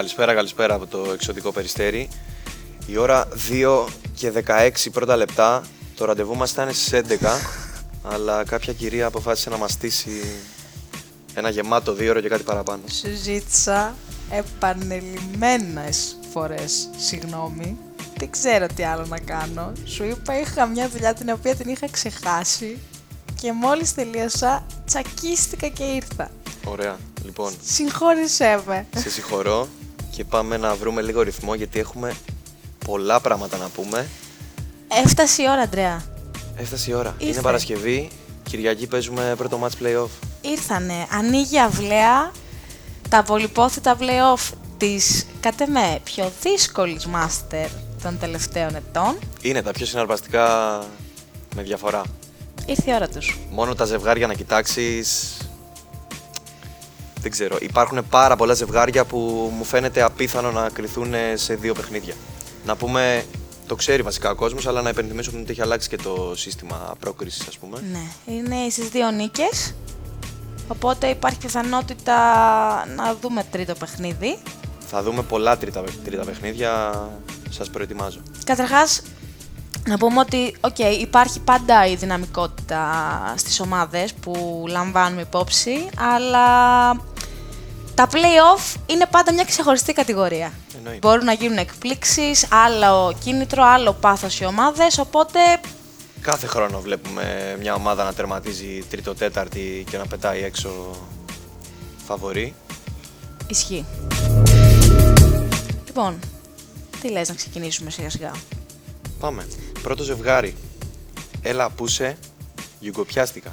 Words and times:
Καλησπέρα, 0.00 0.34
καλησπέρα 0.34 0.74
από 0.74 0.86
το 0.86 1.10
εξωτικό 1.12 1.52
περιστέρι. 1.52 2.08
Η 2.86 2.96
ώρα 2.96 3.28
2 3.50 3.86
και 4.14 4.32
16 4.46 4.70
πρώτα 4.92 5.16
λεπτά. 5.16 5.64
Το 5.96 6.04
ραντεβού 6.04 6.36
μας 6.36 6.50
ήταν 6.50 6.72
στις 6.72 6.92
11, 6.92 7.40
αλλά 8.02 8.44
κάποια 8.44 8.72
κυρία 8.72 9.06
αποφάσισε 9.06 9.50
να 9.50 9.56
μας 9.56 9.72
στήσει 9.72 10.10
ένα 11.34 11.50
γεμάτο 11.50 11.92
δύο 11.92 12.10
ώρο 12.10 12.20
και 12.20 12.28
κάτι 12.28 12.42
παραπάνω. 12.42 12.82
Σου 12.88 13.08
ζήτησα 13.22 13.94
επανελειμμένες 14.30 16.16
φορές 16.32 16.88
συγγνώμη. 16.96 17.76
Δεν 18.16 18.30
ξέρω 18.30 18.66
τι 18.74 18.82
άλλο 18.84 19.06
να 19.06 19.18
κάνω. 19.18 19.72
Σου 19.84 20.04
είπα 20.04 20.40
είχα 20.40 20.66
μια 20.66 20.88
δουλειά 20.88 21.14
την 21.14 21.30
οποία 21.30 21.54
την 21.54 21.68
είχα 21.70 21.90
ξεχάσει 21.90 22.78
και 23.40 23.52
μόλις 23.52 23.94
τελείωσα 23.94 24.66
τσακίστηκα 24.86 25.68
και 25.68 25.84
ήρθα. 25.84 26.30
Ωραία. 26.64 26.96
Λοιπόν, 27.24 27.52
Συγχώρησέ 27.64 28.62
με. 28.66 28.86
σε 28.96 29.10
συγχωρώ 29.10 29.68
και 30.20 30.26
πάμε 30.26 30.56
να 30.56 30.74
βρούμε 30.74 31.02
λίγο 31.02 31.22
ρυθμό 31.22 31.54
γιατί 31.54 31.78
έχουμε 31.78 32.14
πολλά 32.86 33.20
πράγματα 33.20 33.56
να 33.56 33.68
πούμε. 33.68 34.08
Έφτασε 35.04 35.42
η 35.42 35.46
ώρα, 35.50 35.60
Αντρέα. 35.60 36.04
Έφτασε 36.56 36.90
η 36.90 36.94
ώρα. 36.94 37.14
Ήρθε. 37.18 37.32
Είναι 37.32 37.42
Παρασκευή. 37.42 38.10
Κυριακή 38.42 38.86
παίζουμε 38.86 39.34
πρώτο 39.36 39.60
match 39.62 39.84
play-off. 39.84 40.08
Ήρθανε. 40.40 41.06
Ανοίγει 41.10 41.58
αυλαία 41.58 42.32
τα 43.08 43.22
πολυπόθητα 43.22 43.96
play-off 44.00 44.50
της, 44.76 45.26
κατ' 45.40 45.60
εμέ, 45.60 46.00
πιο 46.04 46.32
δύσκολης 46.42 47.06
μάστερ 47.06 47.68
των 48.02 48.18
τελευταίων 48.18 48.74
ετών. 48.74 49.18
Είναι 49.42 49.62
τα 49.62 49.72
πιο 49.72 49.86
συναρπαστικά 49.86 50.78
με 51.54 51.62
διαφορά. 51.62 52.02
Ήρθε 52.66 52.90
η 52.90 52.94
ώρα 52.94 53.08
τους. 53.08 53.38
Μόνο 53.50 53.74
τα 53.74 53.84
ζευγάρια 53.84 54.26
να 54.26 54.34
κοιτάξεις. 54.34 55.36
Δεν 57.20 57.30
ξέρω. 57.30 57.56
Υπάρχουν 57.60 58.08
πάρα 58.10 58.36
πολλά 58.36 58.54
ζευγάρια 58.54 59.04
που 59.04 59.52
μου 59.56 59.64
φαίνεται 59.64 60.02
απίθανο 60.02 60.50
να 60.50 60.68
κρυθούν 60.68 61.14
σε 61.34 61.54
δύο 61.54 61.74
παιχνίδια. 61.74 62.14
Να 62.64 62.76
πούμε, 62.76 63.24
το 63.66 63.74
ξέρει 63.74 64.02
βασικά 64.02 64.30
ο 64.30 64.34
κόσμος, 64.34 64.66
αλλά 64.66 64.82
να 64.82 64.88
υπενθυμίσουμε 64.88 65.40
ότι 65.40 65.50
έχει 65.50 65.62
αλλάξει 65.62 65.88
και 65.88 65.96
το 65.96 66.32
σύστημα 66.36 66.94
πρόκριση, 67.00 67.44
ας 67.48 67.58
πούμε. 67.58 67.82
Ναι, 67.92 68.34
είναι 68.34 68.68
στις 68.70 68.88
δύο 68.88 69.10
νίκες. 69.10 69.74
Οπότε 70.68 71.06
υπάρχει 71.06 71.38
πιθανότητα 71.38 72.14
να 72.96 73.14
δούμε 73.20 73.44
τρίτο 73.50 73.74
παιχνίδι. 73.74 74.38
Θα 74.86 75.02
δούμε 75.02 75.22
πολλά 75.22 75.56
τρίτα, 75.56 75.82
τρίτα 76.04 76.24
παιχνίδια. 76.24 76.92
Σας 77.50 77.70
προετοιμάζω. 77.70 78.20
Καταρχάς, 78.44 79.02
να 79.86 79.98
πούμε 79.98 80.20
ότι 80.20 80.56
οκ, 80.60 80.78
υπάρχει 80.78 81.40
πάντα 81.40 81.86
η 81.86 81.94
δυναμικότητα 81.94 82.84
στις 83.36 83.60
ομάδες 83.60 84.14
που 84.14 84.64
λαμβάνουμε 84.68 85.20
υπόψη, 85.20 85.88
αλλά 86.14 86.46
τα 88.00 88.08
play-off 88.12 88.76
είναι 88.86 89.06
πάντα 89.10 89.32
μια 89.32 89.44
ξεχωριστή 89.44 89.92
κατηγορία. 89.92 90.52
Εννοείται. 90.76 90.98
Μπορούν 90.98 91.24
να 91.24 91.32
γίνουν 91.32 91.56
εκπλήξεις, 91.56 92.46
άλλο 92.50 93.16
κίνητρο, 93.24 93.64
άλλο 93.64 93.92
πάθος 93.92 94.40
οι 94.40 94.44
ομάδες, 94.44 94.98
οπότε 94.98 95.38
Κάθε 96.20 96.46
χρόνο 96.46 96.80
βλέπουμε 96.80 97.56
μια 97.60 97.74
ομάδα 97.74 98.04
να 98.04 98.12
τερματίζει 98.12 98.84
τρίτο-τέταρτη 98.90 99.84
και 99.90 99.96
να 99.96 100.06
πετάει 100.06 100.42
έξω 100.42 100.90
φαβορή. 102.06 102.54
ισχύει. 103.46 103.84
Λοιπόν, 105.86 106.18
τι 107.00 107.10
λες 107.10 107.28
να 107.28 107.34
ξεκινήσουμε 107.34 107.90
σιγά 107.90 108.10
σιγά; 108.10 108.32
Πάμε. 109.20 109.46
Πρώτο 109.82 110.02
ζευγάρι. 110.02 110.56
Έλα, 111.42 111.70
πούσε. 111.70 112.16
Γιουγκοπιάστηκα. 112.80 113.52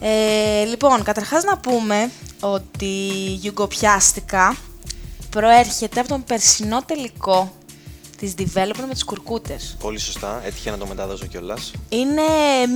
Ε, 0.00 0.64
λοιπόν, 0.64 1.02
καταρχάς 1.02 1.44
να 1.44 1.58
πούμε 1.58 2.10
ότι 2.40 2.84
η 2.84 3.38
Γιουγκοπιάστικα 3.40 4.56
προέρχεται 5.30 6.00
από 6.00 6.08
τον 6.08 6.24
περσινό 6.24 6.82
τελικό 6.84 7.52
της 8.16 8.34
Development 8.38 8.86
με 8.86 8.92
τους 8.92 9.04
Κουρκούτες. 9.04 9.76
Πολύ 9.80 9.98
σωστά. 9.98 10.40
Έτυχε 10.44 10.70
να 10.70 10.78
το 10.78 10.86
μεταδώσω 10.86 11.26
κιόλας. 11.26 11.72
Είναι 11.88 12.22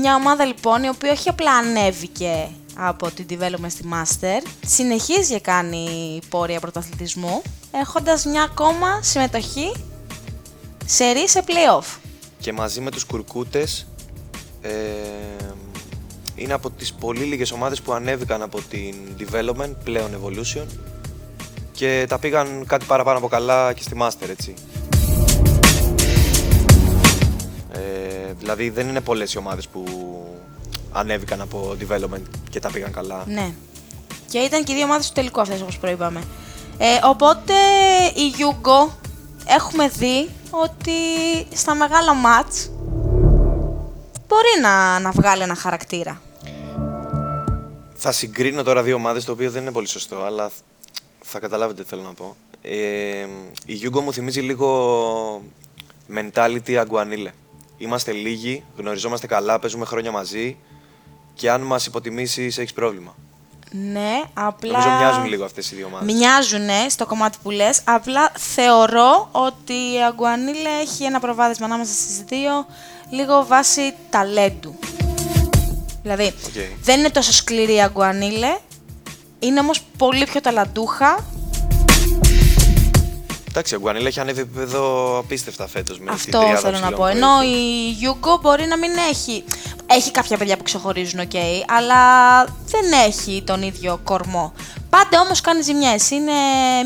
μια 0.01 0.15
ομάδα 0.15 0.45
λοιπόν 0.45 0.83
η 0.83 0.89
οποία 0.89 1.13
όχι 1.13 1.29
απλά 1.29 1.53
ανέβηκε 1.53 2.49
από 2.77 3.11
την 3.11 3.27
Development 3.31 3.71
στη 3.71 3.85
Master, 3.93 4.47
συνεχίζει 4.67 5.33
και 5.33 5.41
κάνει 5.41 6.19
πορεία 6.29 6.61
πρωταθλητισμού, 6.61 7.43
έχοντας 7.71 8.25
μια 8.25 8.43
ακόμα 8.43 9.03
συμμετοχή 9.03 9.73
σε 10.87 11.11
ρί 11.11 11.29
σε 11.29 11.45
play-off. 11.47 11.99
Και 12.39 12.53
μαζί 12.53 12.81
με 12.81 12.91
τους 12.91 13.05
κουρκούτες 13.05 13.87
ε, 14.63 14.71
είναι 16.41 16.53
από 16.53 16.71
τις 16.71 16.93
πολύ 16.93 17.25
λίγες 17.25 17.53
ομάδες 17.53 17.81
που 17.81 17.93
ανέβηκαν 17.93 18.43
από 18.43 18.61
την 18.71 18.95
Development, 19.19 19.73
πλέον 19.85 20.11
Evolution 20.23 20.65
και 21.73 22.07
τα 22.09 22.19
πήγαν 22.19 22.65
κάτι 22.67 22.85
παραπάνω 22.85 23.19
από 23.19 23.29
καλά 23.29 23.73
και 23.73 23.83
στη 23.83 23.97
Master, 24.01 24.29
έτσι. 24.29 24.55
Ε, 27.73 28.33
δηλαδή 28.39 28.71
δεν 28.71 28.89
είναι 28.89 29.01
πολλές 29.01 29.33
οι 29.33 29.39
ομάδες 29.39 29.69
που 29.69 29.85
ανέβηκαν 30.93 31.41
από 31.41 31.77
Development 31.81 32.23
και 32.51 32.61
τα 32.61 32.71
πήγαν 32.71 32.93
καλά. 32.93 33.25
Ναι. 33.27 33.53
Και 34.29 34.39
ήταν 34.39 34.65
και 34.65 34.73
οι 34.73 34.75
δύο 34.75 34.85
ομάδες 34.85 35.07
του 35.07 35.13
τελικού 35.13 35.41
αυτές 35.41 35.61
όπως 35.61 35.79
προείπαμε. 35.79 36.23
Ε, 36.79 36.87
οπότε 37.05 37.55
η 38.15 38.35
Yugo 38.39 38.93
έχουμε 39.47 39.89
δει 39.89 40.29
ότι 40.51 40.91
στα 41.57 41.75
μεγάλα 41.75 42.15
μάτς 42.15 42.71
μπορεί 44.27 44.61
να, 44.63 44.99
να 44.99 45.11
βγάλει 45.11 45.43
ένα 45.43 45.55
χαρακτήρα. 45.55 46.21
Θα 48.03 48.13
συγκρίνω 48.13 48.63
τώρα 48.63 48.83
δύο 48.83 48.95
ομάδες, 48.95 49.25
το 49.25 49.33
οποίο 49.33 49.51
δεν 49.51 49.63
είναι 49.63 49.73
πολύ 49.73 49.89
σωστό, 49.89 50.23
αλλά 50.23 50.51
θα 51.21 51.39
καταλάβετε 51.39 51.83
τι 51.83 51.89
θέλω 51.89 52.03
να 52.03 52.13
πω. 52.13 52.37
Ε, 52.63 53.27
η 53.67 53.81
Yugo 53.83 54.01
μου 54.01 54.13
θυμίζει 54.13 54.41
λίγο 54.41 55.43
mentality 56.15 56.75
Αγκουανίλε. 56.75 57.33
Είμαστε 57.79 58.13
λίγοι, 58.13 58.65
γνωριζόμαστε 58.77 59.27
καλά, 59.27 59.59
παίζουμε 59.59 59.85
χρόνια 59.85 60.11
μαζί 60.11 60.57
και 61.35 61.51
αν 61.51 61.61
μας 61.61 61.87
υποτιμήσεις 61.87 62.59
έχεις 62.59 62.73
πρόβλημα. 62.73 63.17
Ναι, 63.71 64.23
απλά... 64.35 64.79
Νομίζω 64.79 64.97
μοιάζουν 64.97 65.25
λίγο 65.25 65.45
αυτές 65.45 65.71
οι 65.71 65.75
δύο 65.75 65.87
ομάδες. 65.87 66.15
Μοιάζουν 66.15 66.69
στο 66.89 67.07
κομμάτι 67.07 67.39
που 67.43 67.51
λες, 67.51 67.81
απλά 67.85 68.33
θεωρώ 68.37 69.29
ότι 69.33 69.73
η 69.73 70.03
Αγκουανίλε 70.09 70.71
έχει 70.81 71.05
ένα 71.05 71.21
προβάδισμα 71.21 71.67
ανάμεσα 71.67 71.93
στις 71.93 72.23
δύο, 72.23 72.67
λίγο 73.11 73.47
βάση 73.47 73.95
ταλέντου. 74.11 74.79
Δηλαδή, 76.03 76.25
Οκ. 76.47 76.53
δεν 76.83 76.99
είναι 76.99 77.11
τόσο 77.11 77.33
σκληρή 77.33 77.75
η 77.75 77.81
Αγκουανίλε, 77.83 78.57
είναι 79.39 79.61
όμως 79.61 79.81
πολύ 79.99 80.25
πιο 80.25 80.41
ταλαντούχα. 80.41 81.25
Εντάξει, 83.49 83.75
η 83.75 83.77
Αγκουανίλε 83.77 84.09
έχει 84.09 84.21
ανέβει 84.21 84.41
επίπεδο 84.41 85.17
απίστευτα 85.19 85.67
φέτος 85.69 85.99
με 85.99 86.05
τη 86.05 86.11
Αυτό 86.13 86.39
τριάδα 86.39 86.57
θέλω 86.59 86.73
να 86.73 86.79
ψηλών 86.81 86.91
πω. 86.91 86.97
που 86.97 87.07
Ενώ 87.07 87.29
έχει. 87.43 87.51
η 87.51 87.91
Yugo 87.91 88.39
μπορεί 88.43 88.67
να 88.67 88.77
μην 88.79 88.91
έχει. 89.11 89.45
Έχει 89.87 90.11
κάποια 90.11 90.37
παιδιά 90.37 90.57
που 90.57 90.63
ξεχωρίζουν, 90.63 91.21
οκ, 91.21 91.33
αλλά 91.77 92.01
δεν 92.45 92.93
έχει 93.07 93.43
τον 93.47 93.63
ίδιο 93.63 94.01
κορμό. 94.05 94.53
Πάντα 94.91 95.21
όμως 95.21 95.41
κάνει 95.41 95.63
ζημιές. 95.63 96.11
Είναι 96.11 96.33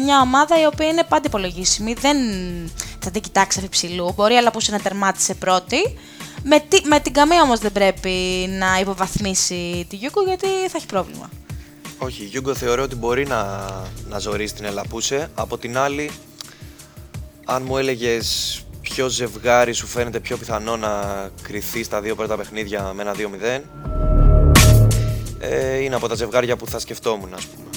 μια 0.04 0.20
ομάδα 0.20 0.60
η 0.60 0.66
οποία 0.66 0.86
είναι 0.86 1.02
πάντα 1.08 1.22
υπολογίσιμη. 1.26 1.94
Δεν 2.00 2.16
θα 2.98 3.10
την 3.10 3.22
κοιτάξει 3.22 3.58
αφ' 3.58 3.76
υψηλού. 3.76 4.12
Μπορεί 4.16 4.34
αλλά 4.34 4.50
που 4.50 4.58
να 4.70 4.78
τερμάτισε 4.80 5.34
πρώτη. 5.34 5.98
Με, 6.46 6.60
τι- 6.68 6.86
με 6.86 7.00
την 7.00 7.12
καμία 7.12 7.42
όμως 7.42 7.58
δεν 7.58 7.72
πρέπει 7.72 8.10
να 8.58 8.78
υποβαθμίσει 8.80 9.86
τη 9.88 9.96
Γιούγκο 9.96 10.22
γιατί 10.22 10.46
θα 10.46 10.76
έχει 10.76 10.86
πρόβλημα. 10.86 11.30
Όχι, 11.98 12.22
η 12.22 12.26
Γιούγκο 12.26 12.54
θεωρώ 12.54 12.82
ότι 12.82 12.94
μπορεί 12.94 13.26
να, 13.26 13.44
να 14.08 14.18
ζωρίσει 14.18 14.54
την 14.54 14.64
Ελαπούσε. 14.64 15.30
Από 15.34 15.58
την 15.58 15.78
άλλη, 15.78 16.10
αν 17.44 17.62
μου 17.66 17.76
έλεγες 17.78 18.58
ποιο 18.80 19.08
ζευγάρι 19.08 19.72
σου 19.72 19.86
φαίνεται 19.86 20.20
πιο 20.20 20.36
πιθανό 20.36 20.76
να 20.76 20.90
κρυθεί 21.42 21.82
στα 21.82 22.00
δύο 22.00 22.14
πρώτα 22.14 22.36
παιχνίδια 22.36 22.92
με 22.94 23.02
ένα 23.02 23.14
2-0, 23.14 23.60
ε, 25.38 25.76
είναι 25.76 25.94
από 25.94 26.08
τα 26.08 26.14
ζευγάρια 26.14 26.56
που 26.56 26.66
θα 26.66 26.78
σκεφτόμουν, 26.78 27.34
ας 27.34 27.44
πούμε. 27.46 27.68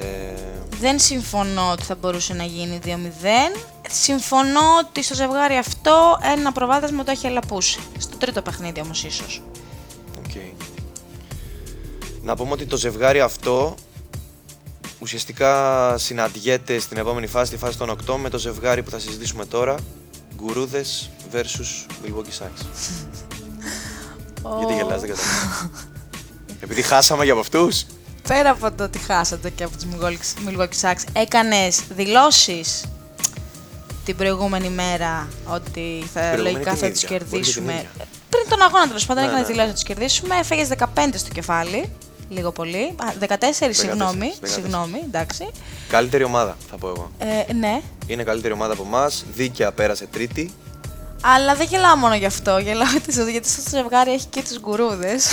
Ε, 0.00 0.32
Δεν 0.80 0.98
συμφωνώ 0.98 1.70
ότι 1.72 1.82
θα 1.82 1.94
μπορούσε 1.94 2.34
να 2.34 2.44
γίνει 2.44 2.78
2-0. 2.84 2.88
Συμφωνώ 3.90 4.60
ότι 4.86 5.02
στο 5.02 5.14
ζευγάρι 5.14 5.56
αυτό 5.56 6.18
ένα 6.22 6.52
προβάδισμα 6.52 7.04
το 7.04 7.10
έχει 7.10 7.26
ελαπούσει. 7.26 7.78
Στο 7.98 8.16
τρίτο 8.16 8.42
παιχνίδι 8.42 8.80
όμως 8.80 9.04
ίσως. 9.04 9.42
οκ. 10.18 10.30
Να 12.22 12.36
πούμε 12.36 12.52
ότι 12.52 12.66
το 12.66 12.76
ζευγάρι 12.76 13.20
αυτό 13.20 13.74
ουσιαστικά 14.98 15.94
συναντιέται 15.98 16.78
στην 16.78 16.96
επόμενη 16.96 17.26
φάση, 17.26 17.50
τη 17.50 17.56
φάση 17.56 17.78
των 17.78 17.96
8, 18.08 18.16
με 18.16 18.28
το 18.30 18.38
ζευγάρι 18.38 18.82
που 18.82 18.90
θα 18.90 18.98
συζητήσουμε 18.98 19.44
τώρα, 19.44 19.74
Γκουρούδες 20.36 21.10
versus 21.32 21.86
Milwaukee 22.04 22.42
Bucks. 22.44 22.64
Γιατί 24.58 24.74
γελάς, 24.74 25.00
δεν 25.00 25.10
καταλαβαίνω. 25.10 25.70
Επειδή 26.60 26.82
χάσαμε 26.82 27.22
για 27.24 27.32
από 27.32 27.40
αυτούς. 27.40 27.84
Πέρα 28.28 28.50
από 28.50 28.72
το 28.72 28.84
ότι 28.84 28.98
χάσατε 28.98 29.50
και 29.50 29.64
από 29.64 29.76
τους 29.76 29.84
Milwaukee- 29.84 30.48
Milwaukee 30.48 30.80
Bucks, 30.82 31.02
έκανες 31.12 31.80
δηλώσεις 31.88 32.84
την 34.06 34.16
προηγούμενη 34.16 34.68
μέρα 34.68 35.28
ότι 35.46 36.04
θα 36.14 36.20
προηγούμενη 36.20 36.52
λογικά 36.52 36.70
την 36.70 36.78
θα 36.80 36.90
τους 36.90 37.02
ίδια, 37.02 37.08
μπορεί 37.08 37.18
και 37.18 37.24
την 37.24 37.28
κερδίσουμε. 37.30 37.72
ίδια. 37.72 37.90
πριν 38.30 38.48
τον 38.48 38.62
αγώνα 38.62 38.86
τέλος 38.86 39.06
πάντων 39.06 39.22
Ναι, 39.22 39.28
έκανες 39.28 39.46
ναι. 39.46 39.52
δηλώσεις 39.52 39.72
ότι 39.72 39.84
τους 39.84 39.94
κερδίσουμε, 39.94 40.36
έφεγες 40.38 40.68
15 40.68 41.18
στο 41.18 41.28
κεφάλι. 41.32 41.92
λίγο 42.28 42.52
πολύ. 42.52 42.94
Α, 42.96 43.12
14, 43.18 43.72
συγγνώμη. 43.74 44.32
14. 44.40 44.46
Συγγνώμη, 44.48 45.00
εντάξει. 45.04 45.46
Καλύτερη 45.88 46.24
ομάδα, 46.24 46.56
θα 46.70 46.76
πω 46.76 46.88
εγώ. 46.88 47.10
Ε, 47.18 47.52
ναι. 47.52 47.80
Είναι 48.06 48.22
καλύτερη 48.22 48.52
ομάδα 48.54 48.72
από 48.72 48.82
εμάς. 48.86 49.24
Δίκαια 49.34 49.72
πέρασε 49.72 50.06
τρίτη. 50.06 50.52
Αλλά 51.22 51.54
δεν 51.54 51.66
γελάω 51.70 51.96
μόνο 51.96 52.14
γι' 52.14 52.26
αυτό. 52.26 52.58
Γελάω 52.58 52.90
γιατί- 52.90 53.30
γιατί 53.30 53.48
στο 53.48 53.62
ζευγάρι 53.70 54.12
έχει 54.12 54.26
και 54.26 54.42
τους 54.42 54.58
γκουρούδες. 54.60 55.26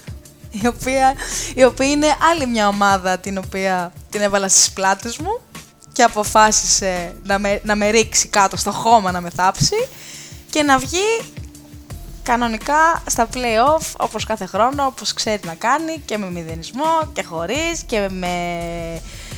η, 0.62 0.66
οποία, 0.66 1.14
η 1.54 1.64
οποία 1.64 1.90
είναι 1.90 2.06
άλλη 2.30 2.46
μια 2.46 2.68
ομάδα 2.68 3.18
την 3.18 3.38
οποία 3.38 3.92
την 4.10 4.20
έβαλα 4.20 4.48
στις 4.48 4.70
πλάτες 4.70 5.16
μου 5.16 5.40
και 5.98 6.04
αποφάσισε 6.04 7.14
να 7.24 7.38
με, 7.38 7.60
να 7.64 7.76
με 7.76 7.90
ρίξει 7.90 8.28
κάτω 8.28 8.56
στο 8.56 8.70
χώμα 8.70 9.10
να 9.10 9.20
με 9.20 9.30
θάψει 9.30 9.88
και 10.50 10.62
να 10.62 10.78
βγει 10.78 11.20
κανονικά 12.22 13.02
στα 13.06 13.28
play-off 13.34 13.92
όπως 13.96 14.24
κάθε 14.24 14.46
χρόνο, 14.46 14.84
όπως 14.86 15.12
ξέρει 15.12 15.40
να 15.44 15.54
κάνει 15.54 16.02
και 16.04 16.18
με 16.18 16.30
μηδενισμό 16.30 17.10
και 17.12 17.22
χωρίς 17.22 17.82
και 17.86 18.08
με 18.10 18.36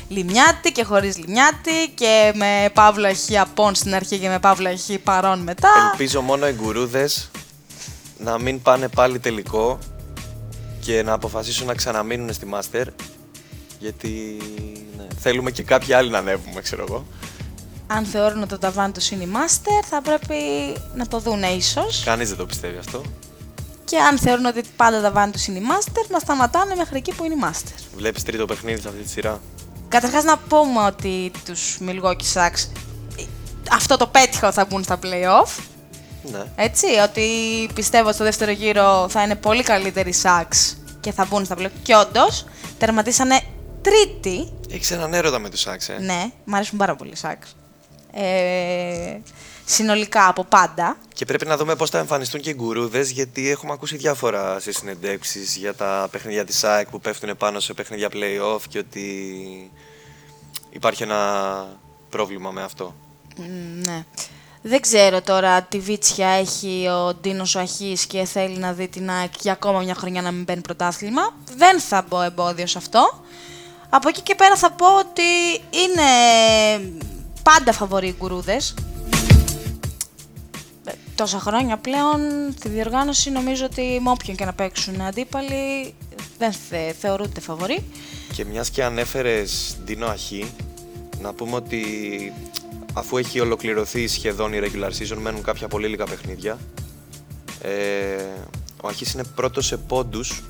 λιμιάτη 0.09 0.73
και 0.73 0.85
χωρίς 0.85 1.19
λιμιάτη 1.19 1.89
και 1.95 2.33
με 2.35 2.71
Παύλο 2.73 3.07
Αχή 3.07 3.39
απόν 3.39 3.75
στην 3.75 3.95
αρχή 3.95 4.19
και 4.19 4.29
με 4.29 4.39
Παύλο 4.39 4.69
Αχή 4.69 4.99
παρόν 4.99 5.39
μετά. 5.39 5.71
Ελπίζω 5.91 6.21
μόνο 6.21 6.49
οι 6.49 6.53
γκουρούδες 6.53 7.31
να 8.19 8.39
μην 8.39 8.62
πάνε 8.62 8.89
πάλι 8.89 9.19
τελικό 9.19 9.79
και 10.81 11.03
να 11.03 11.12
αποφασίσουν 11.12 11.67
να 11.67 11.75
ξαναμείνουν 11.75 12.33
στη 12.33 12.47
Master. 12.53 12.85
Γιατί 13.79 14.37
ναι, 15.00 15.06
θέλουμε 15.20 15.50
και 15.50 15.62
κάποιοι 15.62 15.93
άλλοι 15.93 16.11
να 16.11 16.19
ανέβουμε, 16.19 16.61
ξέρω 16.61 16.85
εγώ. 16.88 17.06
Αν 17.87 18.05
θεωρούν 18.05 18.38
ότι 18.38 18.49
το 18.49 18.58
ταβάνι 18.58 18.93
τους 18.93 19.11
είναι 19.11 19.25
η 19.25 19.29
Master, 19.32 19.85
θα 19.91 20.02
πρέπει 20.02 20.35
να 20.94 21.06
το 21.06 21.19
δούνε 21.19 21.47
ίσως. 21.47 22.02
Κανείς 22.05 22.29
δεν 22.29 22.38
το 22.38 22.47
πιστεύει 22.47 22.79
αυτό. 22.79 23.02
Και 23.85 23.99
αν 23.99 24.19
θεωρούν 24.19 24.44
ότι 24.44 24.62
πάντα 24.76 24.97
το 24.97 25.02
ταβάνι 25.02 25.32
τους 25.32 25.47
είναι 25.47 25.58
η 25.58 25.62
Master, 25.62 26.05
να 26.08 26.19
σταματάνε 26.19 26.75
μέχρι 26.75 26.97
εκεί 26.97 27.12
που 27.12 27.25
είναι 27.25 27.35
η 27.35 27.38
Master. 27.43 27.82
Βλέπεις 27.97 28.23
τρίτο 28.23 28.44
παιχνίδι 28.44 28.81
σε 28.81 28.88
αυτή 28.88 29.00
τη 29.02 29.08
σειρά. 29.08 29.41
Καταρχάς 29.88 30.25
να 30.25 30.38
πούμε 30.38 30.81
ότι 30.87 31.32
τους 31.44 31.79
Milwaukee 31.81 32.35
Bucks 32.35 32.69
ε, 33.19 33.23
αυτό 33.70 33.97
το 33.97 34.06
πέτυχα 34.06 34.47
ότι 34.47 34.56
θα 34.56 34.64
μπουν 34.64 34.82
στα 34.82 34.99
play-off. 35.02 35.62
Ναι. 36.32 36.43
Έτσι, 36.56 36.87
ότι 37.05 37.26
πιστεύω 37.75 38.06
ότι 38.06 38.14
στο 38.14 38.25
δεύτερο 38.25 38.50
γύρο 38.50 39.08
θα 39.08 39.23
είναι 39.23 39.35
πολύ 39.35 39.62
καλύτεροι 39.62 40.14
Sucks 40.23 40.76
και 41.00 41.12
θα 41.12 41.26
μπουν 41.31 41.44
στα 41.44 41.56
play-off. 41.58 41.70
Και 41.82 41.97
όντως, 41.97 42.44
τερματίσανε 42.79 43.41
τρίτη. 43.82 44.53
Έχεις 44.71 44.91
έναν 44.91 45.15
έρωτα 45.15 45.38
με 45.38 45.50
τους 45.50 45.61
Σάξ, 45.61 45.88
ε. 45.88 45.99
Ναι, 46.00 46.31
μου 46.44 46.56
αρέσουν 46.56 46.79
πάρα 46.79 46.97
πολύ 46.97 47.11
οι 47.11 47.17
Sucks. 47.23 47.55
Ε, 48.12 49.19
συνολικά 49.65 50.29
από 50.29 50.44
πάντα. 50.44 50.97
Και 51.15 51.25
πρέπει 51.25 51.47
να 51.47 51.56
δούμε 51.56 51.77
πώς 51.77 51.91
θα 51.91 51.99
εμφανιστούν 51.99 52.41
και 52.41 52.50
οι 52.50 52.55
γκουρούδες, 52.56 53.11
γιατί 53.11 53.50
έχουμε 53.50 53.73
ακούσει 53.73 53.97
διάφορα 53.97 54.61
σε 54.61 54.73
συνεντεύξεις 54.73 55.56
για 55.56 55.75
τα 55.75 56.09
παιχνίδια 56.11 56.44
της 56.44 56.65
ΑΕΚ 56.65 56.88
που 56.88 57.00
πέφτουν 57.00 57.37
πάνω 57.37 57.61
σε 57.61 57.75
παιχνίδια 57.75 58.09
playoff 58.12 58.61
και 58.69 58.79
ότι 58.79 59.71
υπάρχει 60.71 61.03
ένα 61.03 61.79
πρόβλημα 62.11 62.50
με 62.50 62.62
αυτό. 62.62 62.94
Μ, 63.37 63.43
ναι. 63.87 64.05
Δεν 64.62 64.81
ξέρω 64.81 65.23
τώρα 65.23 65.62
τι 65.62 65.79
βίτσια 65.79 66.29
έχει 66.29 66.87
ο 66.88 67.15
Ντίνος 67.15 67.55
ο 67.55 67.61
Αχής 67.61 68.06
και 68.06 68.25
θέλει 68.25 68.59
να 68.59 68.73
δει 68.73 68.88
την 68.88 69.11
ΑΕΚ 69.11 69.33
για 69.41 69.53
ακόμα 69.53 69.81
μια 69.81 69.94
χρονιά 69.94 70.23
να 70.23 70.31
μην 70.31 70.44
παίρνει 70.44 70.62
πρωτάθλημα. 70.62 71.35
Δεν 71.56 71.81
θα 71.81 72.05
μπω 72.09 72.21
εμπόδιο 72.23 72.67
σε 72.67 72.79
αυτό. 72.79 73.25
Από 73.91 74.09
εκεί 74.09 74.21
και 74.21 74.35
πέρα 74.35 74.57
θα 74.57 74.71
πω 74.71 74.87
ότι 74.99 75.23
είναι 75.71 76.09
πάντα 77.43 77.73
φαβοροί 77.73 78.09
οι 78.09 78.15
γκουρούδες. 78.19 78.75
Ε, 80.85 80.93
Τόσα 81.15 81.39
χρόνια 81.39 81.77
πλέον 81.77 82.21
στη 82.57 82.69
διοργάνωση 82.69 83.31
νομίζω 83.31 83.65
ότι 83.65 84.01
με 84.03 84.11
όποιον 84.11 84.37
και 84.37 84.45
να 84.45 84.53
παίξουν 84.53 85.01
αντίπαλοι 85.01 85.95
δεν 86.39 86.53
θε, 86.53 86.93
θεωρούνται 86.93 87.41
φαβοροί. 87.41 87.85
Και 88.35 88.45
μιας 88.45 88.71
και 88.71 88.85
ανέφερες 88.85 89.77
Ντίνο 89.85 90.07
Αχή, 90.07 90.53
να 91.21 91.33
πούμε 91.33 91.57
ότι 91.57 91.83
αφού 92.93 93.17
έχει 93.17 93.41
ολοκληρωθεί 93.41 94.07
σχεδόν 94.07 94.53
η 94.53 94.61
regular 94.63 94.91
season, 94.91 95.17
μένουν 95.21 95.43
κάποια 95.43 95.69
πολύ 95.69 95.89
λίγα 95.89 96.05
παιχνίδια. 96.05 96.59
Ε, 97.63 98.25
ο 98.83 98.89
Αχής 98.89 99.13
είναι 99.13 99.25
πρώτος 99.35 99.67
σε 99.67 99.77
πόντους 99.77 100.43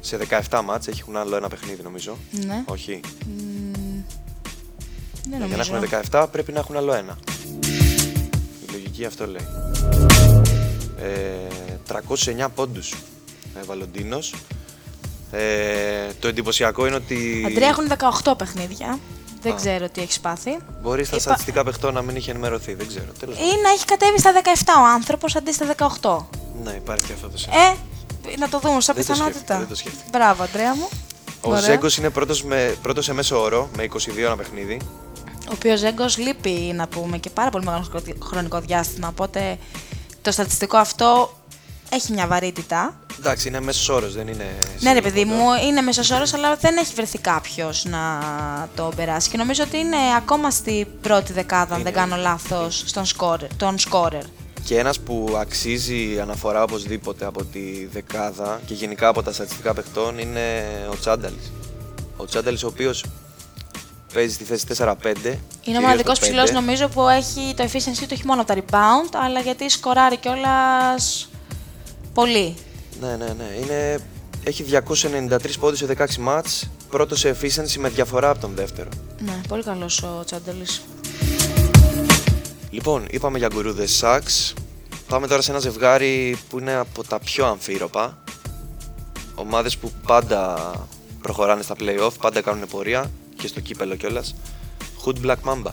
σε 0.00 0.18
17 0.48 0.60
μάτς, 0.64 0.86
έχουν 0.86 1.16
άλλο 1.16 1.36
ένα 1.36 1.48
παιχνίδι 1.48 1.82
νομίζω. 1.82 2.16
Ναι. 2.30 2.62
Όχι. 2.66 3.00
Δεν 5.28 5.38
Για 5.38 5.38
να 5.38 5.46
νομίζω. 5.46 5.76
έχουν 5.76 6.00
17 6.10 6.26
πρέπει 6.32 6.52
να 6.52 6.58
έχουν 6.58 6.76
άλλο 6.76 6.92
ένα. 6.94 7.18
Η 8.66 8.72
λογική 8.72 9.04
αυτό 9.04 9.26
λέει. 9.26 9.46
Ε, 10.98 11.76
309 11.88 12.48
πόντους 12.54 12.94
έβαλε 13.62 13.82
ο 13.82 13.86
Ντίνος. 13.86 14.34
Ε, 15.32 16.12
το 16.20 16.28
εντυπωσιακό 16.28 16.86
είναι 16.86 16.94
ότι 16.96 17.44
Αντρέα 17.46 17.68
έχουν 17.68 17.88
18 18.24 18.34
παιχνίδια. 18.38 18.98
Δεν 19.42 19.56
ξέρω 19.56 19.88
τι 19.88 20.00
έχεις 20.00 20.20
πάθει. 20.20 20.58
μπορεί 20.82 21.04
στα 21.04 21.14
Είπα- 21.16 21.24
στατιστικά 21.24 21.64
παιχτών 21.64 21.94
να 21.94 22.02
μην 22.02 22.16
είχε 22.16 22.30
ενημερωθεί. 22.30 22.74
Δεν 22.74 22.86
ξέρω. 22.88 23.04
Τέλος 23.20 23.34
πάντων. 23.36 23.50
Ή 23.50 23.62
να 23.62 23.70
έχει 23.70 23.84
κατέβει 23.84 24.18
στα 24.18 24.32
17 24.32 24.72
ο 24.80 24.86
άνθρωπος 24.94 25.36
αντί 25.36 25.52
στα 25.52 25.66
18. 25.66 26.26
Ναι, 26.64 26.70
υπάρχει 26.70 27.06
και 27.06 27.12
αυτό 27.12 27.28
το 27.28 27.38
σύστημα. 27.38 27.56
Ε, 27.62 27.76
να 28.38 28.48
το 28.48 28.58
δούμε 28.58 28.80
σαν 28.80 28.94
Δεν 28.94 29.06
το 29.06 29.12
πιθανότητα. 29.12 29.28
σκέφτηκα, 29.38 29.58
δεν 29.58 29.68
το 29.68 29.74
σκέφτηκα. 29.74 30.04
Μπράβο, 30.12 30.42
Αντρέα 30.42 30.74
μου. 30.76 30.88
Ο 31.40 31.48
Ωραία. 31.50 31.60
Ζέγκος 31.60 31.96
είναι 31.96 32.10
πρώτος, 32.10 32.42
με, 32.44 32.76
πρώτος 32.82 33.04
σε 33.04 33.12
μέσο 33.12 33.40
όρο 33.40 33.68
με 33.76 33.82
22 33.82 34.26
ένα 34.26 34.36
παιχνίδι. 34.36 34.80
Ο 35.48 35.52
οποίος 35.54 35.78
Ζέγκος 35.78 36.18
λείπει, 36.18 36.50
να 36.74 36.86
πούμε, 36.88 37.18
και 37.18 37.30
πάρα 37.30 37.50
πολύ 37.50 37.64
μεγάλο 37.64 37.84
χρονικό 38.22 38.60
διάστημα. 38.60 39.08
Οπότε 39.08 39.58
το 40.22 40.32
στατιστικό 40.32 40.76
αυτό 40.76 41.34
έχει 41.90 42.12
μια 42.12 42.26
βαρύτητα. 42.26 42.94
Εντάξει, 43.18 43.48
είναι 43.48 43.60
μέσος 43.60 43.88
όρος, 43.88 44.14
δεν 44.14 44.28
είναι. 44.28 44.44
Ναι, 44.80 44.92
ρε 44.92 45.00
σίγουρο 45.00 45.00
παιδί 45.02 45.22
κοντά. 45.24 45.34
μου, 45.36 45.44
είναι 45.68 45.80
μέσος 45.80 46.10
όρος, 46.10 46.34
αλλά 46.34 46.56
δεν 46.56 46.76
έχει 46.76 46.94
βρεθεί 46.94 47.18
κάποιος 47.18 47.84
να 47.84 47.98
το 48.74 48.92
περάσει. 48.96 49.30
Και 49.30 49.36
νομίζω 49.36 49.62
ότι 49.62 49.76
είναι 49.78 49.96
ακόμα 50.16 50.50
στην 50.50 50.86
πρώτη 51.00 51.32
δεκάδα, 51.32 51.74
αν 51.74 51.82
δεν 51.82 51.92
Είναι. 51.92 52.00
κάνω 52.00 52.16
λάθος, 52.16 52.82
στον 52.86 53.04
σκόρερ. 53.06 53.54
Τον 53.56 53.78
σκόρερ. 53.78 54.22
Και 54.64 54.78
ένας 54.78 55.00
που 55.00 55.34
αξίζει 55.38 56.20
αναφορά 56.20 56.62
οπωσδήποτε 56.62 57.24
από 57.24 57.44
τη 57.44 57.86
δεκάδα 57.86 58.60
και 58.66 58.74
γενικά 58.74 59.08
από 59.08 59.22
τα 59.22 59.32
στατιστικά 59.32 59.74
παιχτών 59.74 60.18
είναι 60.18 60.64
ο 60.90 60.96
Τσάνταλης. 61.00 61.52
Ο 62.16 62.24
Τσάνταλης 62.24 62.62
ο 62.62 62.66
οποίος 62.66 63.04
παίζει 64.12 64.34
στη 64.34 64.44
θέση 64.44 64.66
4-5. 64.66 64.74
Είναι 64.74 64.86
ο 64.86 65.36
κυρίως 65.62 65.80
μοναδικό 65.80 66.12
το 66.12 66.20
ψηλός 66.20 66.50
5. 66.50 66.52
νομίζω 66.52 66.88
που 66.88 67.08
έχει 67.08 67.54
το 67.56 67.64
efficiency 67.64 68.00
του 68.00 68.12
όχι 68.12 68.26
μόνο 68.26 68.40
από 68.40 68.54
τα 68.54 68.60
rebound, 68.60 69.18
αλλά 69.24 69.40
γιατί 69.40 69.68
σκοράρει 69.68 70.16
κιόλας 70.16 71.28
πολύ. 72.14 72.54
Ναι, 73.00 73.16
ναι, 73.16 73.26
ναι. 73.38 73.48
Είναι... 73.62 73.98
Έχει 74.44 74.64
293 74.70 75.38
πόντους 75.60 75.78
σε 75.78 75.86
16 75.98 76.16
μάτς, 76.16 76.70
πρώτο 76.90 77.16
σε 77.16 77.36
efficiency 77.40 77.76
με 77.78 77.88
διαφορά 77.88 78.30
από 78.30 78.40
τον 78.40 78.52
δεύτερο. 78.54 78.88
Ναι, 79.18 79.40
πολύ 79.48 79.62
καλός 79.62 80.02
ο 80.02 80.22
Τσάντελη. 80.24 80.64
Λοιπόν, 82.70 83.06
είπαμε 83.10 83.38
για 83.38 83.48
γκουρούδες 83.54 83.92
Σάξ. 83.92 84.54
Πάμε 85.08 85.26
τώρα 85.26 85.42
σε 85.42 85.50
ένα 85.50 85.60
ζευγάρι 85.60 86.38
που 86.48 86.58
είναι 86.58 86.74
από 86.74 87.04
τα 87.04 87.18
πιο 87.18 87.46
αμφίροπα. 87.46 88.18
Ομάδες 89.34 89.76
που 89.78 89.92
πάντα 90.06 90.72
προχωράνε 91.22 91.62
στα 91.62 91.74
play-off, 91.80 92.12
πάντα 92.20 92.40
κάνουν 92.40 92.66
πορεία 92.68 93.10
και 93.36 93.46
στο 93.46 93.60
κύπελο 93.60 93.94
κιόλας. 93.96 94.34
Hood 95.04 95.26
Black 95.26 95.36
Mamba. 95.52 95.72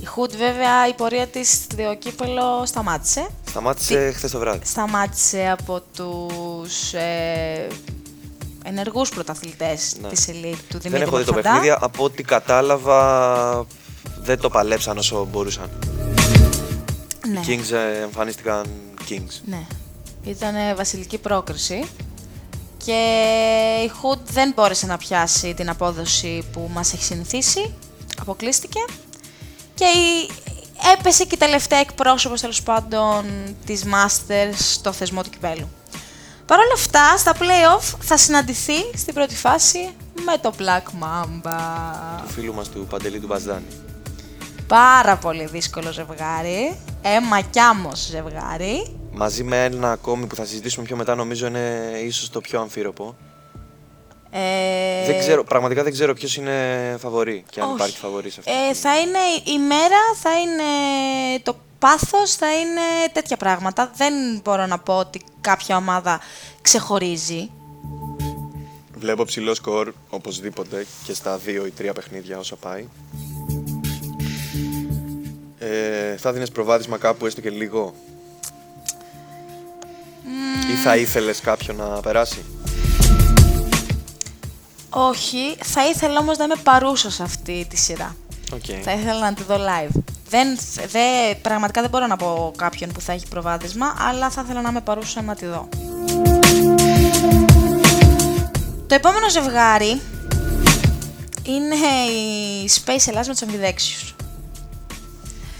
Η 0.00 0.06
Hood 0.16 0.30
βέβαια 0.38 0.88
η 0.88 0.94
πορεία 0.94 1.26
της 1.26 1.52
στο 1.52 1.94
κύπελο 1.98 2.62
σταμάτησε. 2.66 3.26
Σταμάτησε 3.48 4.12
χθες 4.16 4.30
το 4.30 4.38
βράδυ. 4.38 4.66
Σταμάτησε 4.66 5.48
από 5.58 5.80
τους 5.96 6.92
ε, 6.92 7.66
ενεργούς 8.64 9.08
πρωταθλητές 9.08 9.96
Ναι. 10.02 10.08
της 10.08 10.26
Elite 10.28 10.58
του 10.68 10.78
Δημήτρη 10.78 10.88
Δεν 10.90 11.02
έχω 11.02 11.16
δει 11.18 11.24
το 11.24 11.32
Μορφαντά. 11.32 11.54
παιχνίδι. 11.54 11.76
Από 11.80 12.04
ό,τι 12.04 12.22
κατάλαβα, 12.22 13.66
δεν 14.22 14.40
το 14.40 14.48
παλέψαν 14.48 14.98
όσο 14.98 15.28
μπορούσαν. 15.30 15.70
Ναι. 17.32 17.40
Οι 17.40 17.44
Kings 17.48 17.72
ε, 17.72 18.02
εμφανίστηκαν 18.02 18.66
Kings. 19.08 19.40
Ναι. 19.44 19.66
Ήταν 20.24 20.54
βασιλική 20.76 21.18
πρόκριση 21.18 21.84
και 22.84 23.00
η 23.84 23.90
Hood 24.02 24.18
δεν 24.32 24.52
μπόρεσε 24.56 24.86
να 24.86 24.96
πιάσει 24.96 25.54
την 25.54 25.68
απόδοση 25.68 26.44
που 26.52 26.70
μας 26.72 26.92
έχει 26.92 27.04
συνηθίσει. 27.04 27.74
Αποκλείστηκε. 28.20 28.84
Και 29.74 29.84
η... 29.84 30.30
έπεσε 30.98 31.24
και 31.24 31.34
η 31.34 31.38
τελευταία 31.38 31.78
εκπρόσωπος 31.78 32.40
τέλος 32.40 32.62
πάντων 32.62 33.24
της 33.66 33.84
Masters 33.84 34.54
στο 34.56 34.92
θεσμό 34.92 35.22
του 35.22 35.30
κυπέλου. 35.30 35.68
Παρ' 36.46 36.58
όλα 36.58 36.72
αυτά, 36.74 37.16
στα 37.16 37.32
play-off 37.34 37.94
θα 38.00 38.16
συναντηθεί 38.16 38.96
στην 38.96 39.14
πρώτη 39.14 39.34
φάση 39.34 39.94
με 40.24 40.38
το 40.40 40.52
Black 40.58 41.04
Mamba. 41.04 41.58
Του 42.26 42.32
φίλου 42.32 42.54
μας 42.54 42.68
του 42.68 42.86
Παντελή 42.90 43.20
του 43.20 43.26
Μπαζδάνη. 43.26 43.66
Πάρα 44.72 45.16
πολύ 45.16 45.46
δύσκολο 45.46 45.92
ζευγάρι. 45.92 46.76
Έμα 47.02 47.40
κι 47.40 47.58
άμμος 47.58 48.06
ζευγάρι. 48.06 48.96
Μαζί 49.12 49.42
με 49.42 49.64
ένα 49.64 49.92
ακόμη 49.92 50.26
που 50.26 50.34
θα 50.34 50.44
συζητήσουμε 50.44 50.86
πιο 50.86 50.96
μετά, 50.96 51.14
νομίζω 51.14 51.46
είναι 51.46 52.00
ίσως 52.04 52.30
το 52.30 52.40
πιο 52.40 52.60
αμφίροπο. 52.60 53.16
Ε, 54.30 55.06
Δεν 55.06 55.18
ξέρω, 55.18 55.44
πραγματικά 55.44 55.82
δεν 55.82 55.92
ξέρω 55.92 56.14
ποιος 56.14 56.36
είναι 56.36 56.96
φαβορή 57.00 57.44
και 57.50 57.60
αν 57.60 57.66
όχι. 57.66 57.74
υπάρχει 57.74 57.98
φαβορή 57.98 58.30
σε 58.30 58.40
αυτό. 58.40 58.52
Ε, 58.52 58.74
θα 58.74 59.00
είναι 59.00 59.18
η 59.44 59.58
μέρα, 59.58 59.98
θα 60.22 60.40
είναι 60.40 60.62
το 61.42 61.56
πάθος, 61.78 62.34
θα 62.34 62.58
είναι 62.58 62.80
τέτοια 63.12 63.36
πράγματα. 63.36 63.90
Δεν 63.96 64.40
μπορώ 64.44 64.66
να 64.66 64.78
πω 64.78 64.98
ότι 64.98 65.20
κάποια 65.40 65.76
ομάδα 65.76 66.20
ξεχωρίζει. 66.62 67.50
Βλέπω 68.98 69.24
ψηλό 69.24 69.54
σκορ 69.54 69.92
οπωσδήποτε 70.10 70.86
και 71.04 71.14
στα 71.14 71.36
δύο 71.36 71.66
ή 71.66 71.70
τρία 71.70 71.92
παιχνίδια 71.92 72.38
όσα 72.38 72.56
πάει. 72.56 72.86
Ε, 75.64 76.16
θα 76.16 76.32
δίνεις 76.32 76.50
προβάδισμα 76.50 76.98
κάπου 76.98 77.26
έστω 77.26 77.40
και 77.40 77.50
λίγο; 77.50 77.94
Ή 80.72 80.74
θα 80.74 80.96
ήθελες 80.96 81.40
κάποιον 81.40 81.76
να 81.76 81.84
περάσει; 81.84 82.44
Όχι, 84.90 85.56
θα 85.62 85.88
ήθελα 85.88 86.18
όμως 86.18 86.38
να 86.38 86.44
είμαι 86.44 86.56
παρούσα 86.62 87.10
σε 87.10 87.22
αυτή 87.22 87.66
τη 87.68 87.76
σειρά. 87.76 88.16
Okay. 88.54 88.80
Θα 88.82 88.92
ήθελα 88.92 89.18
να 89.18 89.34
τη 89.34 89.42
δω 89.42 89.54
live. 89.54 90.00
Δεν, 90.28 90.58
δε, 90.86 91.34
πραγματικά 91.42 91.80
δεν 91.80 91.90
μπορώ 91.90 92.06
να 92.06 92.16
πω 92.16 92.52
κάποιον 92.56 92.92
που 92.92 93.00
θα 93.00 93.12
έχει 93.12 93.28
προβάδισμα, 93.28 93.96
αλλά 93.98 94.30
θα 94.30 94.42
ήθελα 94.44 94.60
να 94.60 94.68
είμαι 94.68 94.80
παρούσα 94.80 95.22
να 95.22 95.34
τη 95.34 95.46
δω. 95.46 95.68
Το 98.86 98.94
επόμενο 98.94 99.28
ζευγάρι 99.30 100.00
είναι 101.42 101.74
η 102.64 102.70
Space 102.84 103.08
Ελλάς 103.08 103.26
με 103.26 103.32
τους 103.32 103.42
αμφιδέξιους. 103.42 104.14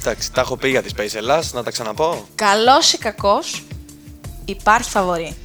Εντάξει, 0.05 0.33
τα 0.33 0.41
έχω 0.41 0.57
πει 0.57 0.69
για 0.69 0.83
τη 0.83 0.91
Space 0.97 1.15
Ελλάς, 1.15 1.53
να 1.53 1.63
τα 1.63 1.71
ξαναπώ. 1.71 2.27
Καλός 2.35 2.93
ή 2.93 2.99
κακός, 2.99 3.65
υπάρχει 4.45 4.91
φαβορή. 4.91 5.37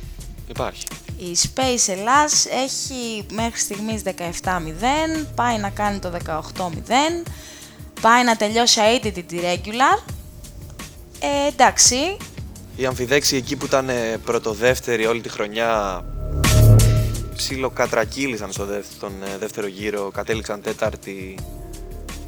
Υπάρχει. 0.48 0.84
Η 1.18 1.38
Space 1.44 1.88
Ελλάς 1.88 2.46
έχει 2.46 3.26
μέχρι 3.32 3.60
στιγμής 3.60 4.02
17-0, 4.06 5.26
πάει 5.36 5.58
να 5.58 5.70
κάνει 5.70 6.00
το 6.00 6.12
18-0, 6.12 7.24
πάει 8.02 8.24
να 8.24 8.36
τελειώσει 8.36 8.82
αίτητη 8.82 9.24
τη 9.24 9.40
regular. 9.42 10.04
Ε, 11.20 11.48
εντάξει. 11.48 12.18
Οι 12.76 12.86
αμφιδέξοι 12.86 13.36
εκεί 13.36 13.56
που 13.56 13.66
ήταν 13.66 13.90
πρωτοδεύτεροι 14.26 15.06
όλη 15.06 15.22
τη 15.22 15.30
χρονιά 15.30 16.04
ψιλοκατρακύλησαν 17.36 18.52
στο 18.52 18.68
στον 18.96 19.12
ε, 19.24 19.38
δεύτερο 19.38 19.68
γύρο, 19.68 20.12
κατέληξαν 20.14 20.62
τέταρτη 20.62 21.36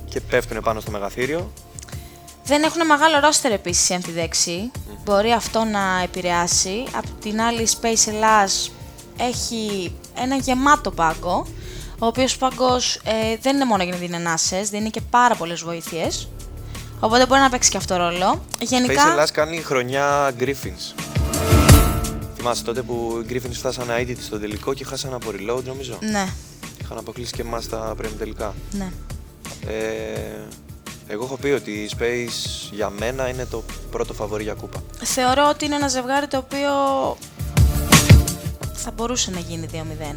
και 0.10 0.22
πέφτουν 0.22 0.62
πάνω 0.64 0.80
στο 0.80 0.92
μεγαθύριο. 0.92 1.52
Δεν 2.50 2.64
έχουν 2.64 2.86
μεγάλο 2.86 3.20
ρόστερ 3.20 3.52
επίσης 3.52 3.90
οι 3.90 3.94
αμφιδέξοι. 3.94 4.72
Μπορεί 5.04 5.32
αυτό 5.32 5.64
να 5.64 6.02
επηρεάσει. 6.04 6.84
Απ' 6.96 7.22
την 7.22 7.42
άλλη, 7.42 7.62
η 7.62 7.68
Space 7.82 8.08
Ελλάς 8.08 8.72
έχει 9.18 9.94
ένα 10.18 10.36
γεμάτο 10.36 10.92
πάγκο, 10.92 11.46
ο 12.00 12.06
οποίος 12.06 12.38
πάγκος 12.38 12.96
ε, 12.96 13.38
δεν 13.42 13.56
είναι 13.56 13.66
μόνο 13.66 13.84
για 13.84 13.92
να 13.94 14.00
δίνει 14.00 14.16
ενάσες, 14.16 14.70
δίνει 14.70 14.90
και 14.90 15.02
πάρα 15.02 15.36
πολλές 15.36 15.62
βοήθειες. 15.62 16.30
Οπότε 17.00 17.26
μπορεί 17.26 17.42
να 17.42 17.50
παίξει 17.50 17.70
και 17.70 17.78
αυτό 17.78 17.96
ρόλο. 17.96 18.42
Γενικά... 18.60 19.08
Space 19.08 19.12
Ελλάς 19.12 19.32
κάνει 19.32 19.58
χρονιά 19.58 20.32
Griffins. 20.40 21.04
Θυμάσαι 22.36 22.64
τότε 22.64 22.82
που 22.82 23.24
οι 23.24 23.26
Griffins 23.34 23.54
φτάσανε 23.54 23.96
αίτητοι 23.96 24.24
στο 24.24 24.40
τελικό 24.40 24.74
και 24.74 24.86
χάσανε 24.86 25.16
από 25.16 25.30
reload 25.30 25.64
νομίζω; 25.64 25.98
Ναι. 26.00 26.28
Είχαν 26.82 26.98
αποκλείσει 26.98 27.34
και 27.34 27.42
εμάς 27.42 27.70
τα 27.70 27.94
πριν 27.98 28.18
τελικά. 28.18 28.56
Ναι. 28.72 28.92
Ε, 29.68 30.42
εγώ 31.12 31.24
έχω 31.24 31.38
πει 31.38 31.48
ότι 31.48 31.72
η 31.72 31.90
Space 31.98 32.70
για 32.72 32.90
μένα 32.90 33.30
είναι 33.30 33.46
το 33.46 33.64
πρώτο 33.92 34.14
φαβορή 34.14 34.44
για 34.44 34.54
κούπα. 34.54 34.84
Θεωρώ 35.04 35.50
ότι 35.50 35.66
είναι 35.66 35.76
ένα 35.76 35.88
ζευγάρι 35.88 36.28
το 36.28 36.38
οποίο 36.38 36.72
θα 38.74 38.92
μπορούσε 38.92 39.32
να 39.32 39.40
γίνει 39.40 39.68
2-0 39.72 40.16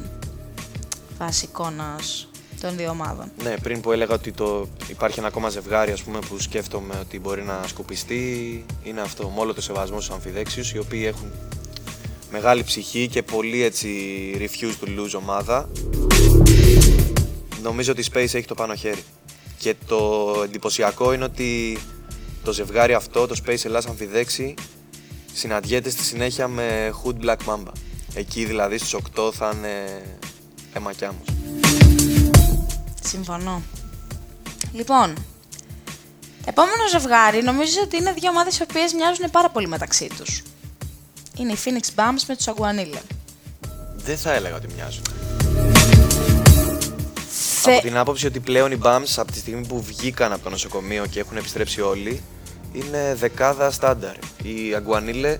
βάσει 1.18 1.44
εικόνας 1.44 2.28
των 2.60 2.76
δύο 2.76 2.90
ομάδων. 2.90 3.30
Ναι, 3.42 3.54
πριν 3.62 3.80
που 3.80 3.92
έλεγα 3.92 4.14
ότι 4.14 4.32
το... 4.32 4.68
υπάρχει 4.88 5.18
ένα 5.18 5.28
ακόμα 5.28 5.48
ζευγάρι 5.48 5.92
ας 5.92 6.02
πούμε, 6.02 6.18
που 6.18 6.38
σκέφτομαι 6.38 6.94
ότι 7.00 7.20
μπορεί 7.20 7.42
να 7.42 7.60
σκουπιστεί, 7.66 8.64
είναι 8.82 9.00
αυτό. 9.00 9.28
Με 9.34 9.40
όλο 9.40 9.54
το 9.54 9.60
σεβασμό 9.60 10.00
στους 10.00 10.14
αμφιδέξιους, 10.14 10.72
οι 10.72 10.78
οποίοι 10.78 11.04
έχουν 11.06 11.30
μεγάλη 12.30 12.64
ψυχή 12.64 13.08
και 13.08 13.22
πολύ 13.22 13.62
έτσι 13.62 13.88
refuse 14.38 14.84
to 14.84 14.88
lose 14.88 15.14
ομάδα. 15.16 15.68
Νομίζω 17.62 17.92
ότι 17.92 18.00
η 18.00 18.04
Space 18.12 18.34
έχει 18.34 18.44
το 18.44 18.54
πάνω 18.54 18.74
χέρι. 18.74 19.04
Και 19.62 19.74
το 19.86 20.32
εντυπωσιακό 20.44 21.12
είναι 21.12 21.24
ότι 21.24 21.78
το 22.44 22.52
ζευγάρι 22.52 22.94
αυτό, 22.94 23.26
το 23.26 23.36
Space 23.46 23.64
Ελλάς 23.64 23.86
Αμφιδέξη, 23.86 24.54
συναντιέται 25.32 25.90
στη 25.90 26.02
συνέχεια 26.02 26.48
με 26.48 26.94
Hood 27.04 27.24
Black 27.24 27.36
Mamba. 27.46 27.72
Εκεί 28.14 28.44
δηλαδή 28.44 28.78
στους 28.78 28.96
8 29.16 29.32
θα 29.32 29.52
είναι 29.56 30.02
αίμα 30.72 30.90
μου. 31.00 31.24
Συμφωνώ. 33.02 33.62
Λοιπόν, 34.72 35.14
επόμενο 36.46 36.88
ζευγάρι 36.90 37.42
νομίζω 37.42 37.80
ότι 37.84 37.96
είναι 37.96 38.12
δύο 38.12 38.30
ομάδες 38.30 38.58
οι 38.58 38.62
οποίες 38.62 38.92
μοιάζουν 38.92 39.30
πάρα 39.30 39.50
πολύ 39.50 39.68
μεταξύ 39.68 40.10
τους. 40.16 40.42
Είναι 41.38 41.52
η 41.52 41.58
Phoenix 41.64 42.00
Bums 42.00 42.22
με 42.28 42.36
τους 42.36 42.46
Aguanile. 42.46 43.02
Δεν 43.94 44.18
θα 44.18 44.32
έλεγα 44.32 44.56
ότι 44.56 44.66
μοιάζουν. 44.74 45.21
Από 47.64 47.80
την 47.80 47.96
άποψη 47.96 48.26
ότι 48.26 48.40
πλέον 48.40 48.72
οι 48.72 48.78
Bums 48.82 49.12
από 49.16 49.32
τη 49.32 49.38
στιγμή 49.38 49.66
που 49.66 49.82
βγήκαν 49.82 50.32
από 50.32 50.42
το 50.42 50.50
νοσοκομείο 50.50 51.06
και 51.06 51.20
έχουν 51.20 51.36
επιστρέψει 51.36 51.80
όλοι 51.80 52.22
είναι 52.72 53.14
δεκάδα 53.18 53.70
στάνταρ. 53.70 54.14
Οι 54.42 54.74
Αγκουανίλε 54.76 55.38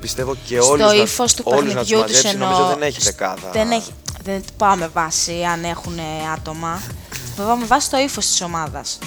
πιστεύω 0.00 0.36
και 0.46 0.58
όλους, 0.58 0.90
Στο 0.90 1.02
ύφος 1.02 1.34
του 1.34 1.42
όλους 1.46 1.74
να 1.74 1.80
τους 1.80 1.90
του 1.90 2.28
εννοώ, 2.28 2.48
νομίζω 2.48 2.66
δεν 2.66 2.82
έχει 2.82 3.00
δεκάδα. 3.00 3.50
Δεν, 3.52 3.70
έχει, 3.70 3.92
δεν 4.22 4.44
πάμε 4.56 4.88
βάση 4.92 5.42
αν 5.52 5.64
έχουν 5.64 5.98
άτομα. 6.34 6.82
Πάμε 7.36 7.64
βάση 7.64 7.90
το 7.90 7.98
ύφος 7.98 8.26
της 8.26 8.40
ομάδας. 8.40 8.98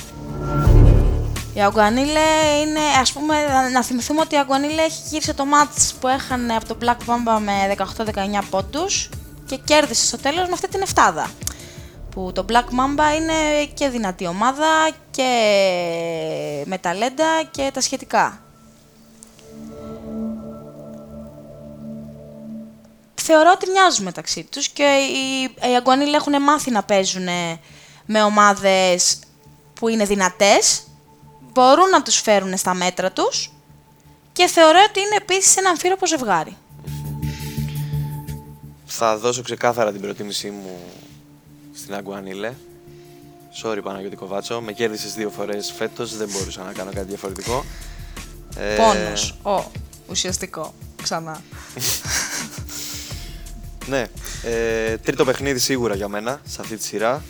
Η 1.53 1.61
Αγκουανίλε 1.61 2.27
είναι, 2.61 2.79
ας 3.01 3.11
πούμε, 3.11 3.35
να 3.73 3.83
θυμηθούμε 3.83 4.21
ότι 4.21 4.35
η 4.35 4.37
Αγκουανίλε 4.37 4.81
έχει 4.81 5.01
γύρισε 5.09 5.33
το 5.33 5.45
μάτς 5.45 5.93
που 5.99 6.07
έχανε 6.07 6.55
από 6.55 6.67
το 6.67 6.77
Black 6.81 7.09
Mamba 7.09 7.39
με 7.45 7.75
18-19 7.77 8.43
πόντους 8.49 9.09
και 9.45 9.59
κέρδισε 9.63 10.05
στο 10.05 10.17
τέλος 10.17 10.47
με 10.47 10.53
αυτή 10.53 10.67
την 10.67 10.81
εφτάδα. 10.81 11.29
Που 12.15 12.31
το 12.33 12.45
Black 12.49 12.55
Mamba 12.55 13.15
είναι 13.15 13.65
και 13.73 13.89
δυνατή 13.89 14.27
ομάδα 14.27 14.89
και 15.11 16.63
με 16.65 16.77
ταλέντα 16.77 17.43
και 17.51 17.71
τα 17.73 17.81
σχετικά. 17.81 18.41
Θεωρώ 23.15 23.51
ότι 23.55 23.69
μοιάζουν 23.69 24.03
μεταξύ 24.03 24.43
τους 24.43 24.67
και 24.67 24.83
οι, 24.83 25.43
οι 25.69 25.75
Αγκουανίλε 25.75 26.17
έχουν 26.17 26.41
μάθει 26.41 26.71
να 26.71 26.83
παίζουν 26.83 27.27
με 28.05 28.23
ομάδες 28.23 29.19
που 29.73 29.87
είναι 29.87 30.05
δυνατές 30.05 30.83
μπορούν 31.53 31.89
να 31.89 32.01
τους 32.01 32.19
φέρουν 32.21 32.57
στα 32.57 32.73
μέτρα 32.73 33.11
τους 33.11 33.51
και 34.33 34.47
θεωρώ 34.47 34.79
ότι 34.89 34.99
είναι 34.99 35.15
επίσης 35.15 35.57
ένα 35.57 35.69
αμφίροπο 35.69 36.07
ζευγάρι. 36.07 36.57
Θα 38.85 39.17
δώσω 39.17 39.41
ξεκάθαρα 39.41 39.91
την 39.91 40.01
προτίμησή 40.01 40.49
μου 40.49 40.79
στην 41.75 41.95
Αγκουανίλε. 41.95 42.53
Sorry 43.63 43.79
Παναγιώτη 43.83 44.15
Κοβάτσο, 44.15 44.61
με 44.61 44.71
κέρδισες 44.71 45.13
δύο 45.13 45.29
φορές 45.29 45.73
φέτος, 45.77 46.17
δεν 46.17 46.29
μπορούσα 46.31 46.63
να 46.63 46.71
κάνω 46.71 46.91
κάτι 46.93 47.07
διαφορετικό. 47.07 47.65
Ε, 48.57 48.75
Πόνος, 48.75 49.37
ο, 49.43 49.71
ουσιαστικό, 50.09 50.73
ξανά. 51.03 51.41
ναι, 53.91 54.05
ε, 54.43 54.97
τρίτο 54.97 55.25
παιχνίδι 55.25 55.59
σίγουρα 55.59 55.95
για 55.95 56.07
μένα 56.07 56.41
σε 56.45 56.61
αυτή 56.61 56.77
τη 56.77 56.83
σειρά. 56.83 57.23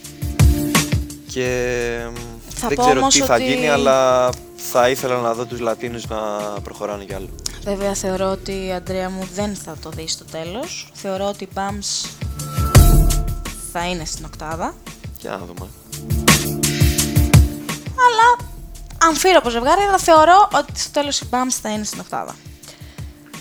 Και 1.28 2.08
θα 2.50 2.68
δεν 2.68 2.78
ξέρω 2.78 3.08
τι 3.08 3.20
θα 3.20 3.38
γίνει, 3.38 3.70
αλλά 3.70 4.30
θα 4.56 4.90
ήθελα 4.90 5.22
να 5.22 5.34
δω 5.34 5.46
τους 5.46 5.60
Λατίνους 5.60 6.08
να 6.08 6.18
προχωράνε 6.64 7.04
κι 7.04 7.14
άλλο. 7.14 7.30
Βέβαια 7.64 7.94
θεωρώ 7.94 8.32
ότι 8.32 8.66
η 8.66 8.74
Αντρέα 8.74 9.10
μου 9.10 9.28
δεν 9.34 9.56
θα 9.56 9.75
το 9.82 9.90
δεις 9.90 10.12
στο 10.12 10.25
τέλος. 10.25 10.92
Θεωρώ 10.94 11.28
ότι 11.28 11.44
η 11.44 11.48
Bams 11.56 12.10
θα 13.77 13.86
είναι 13.86 14.05
στην 14.05 14.25
οκτάδα. 14.25 14.75
Για 15.20 15.32
να 15.32 15.38
δούμε. 15.38 15.67
Αλλά 18.05 18.50
αμφίροπο 18.98 19.50
ζευγάρι, 19.50 19.82
αλλά 19.82 19.98
θεωρώ 19.98 20.50
ότι 20.53 20.79
στο 20.79 20.91
τέλος 20.91 21.20
η 21.20 21.27
Bams 21.29 21.58
θα 21.62 21.70
είναι 21.70 21.84
στην 21.84 22.00
οκτάδα. 22.00 22.36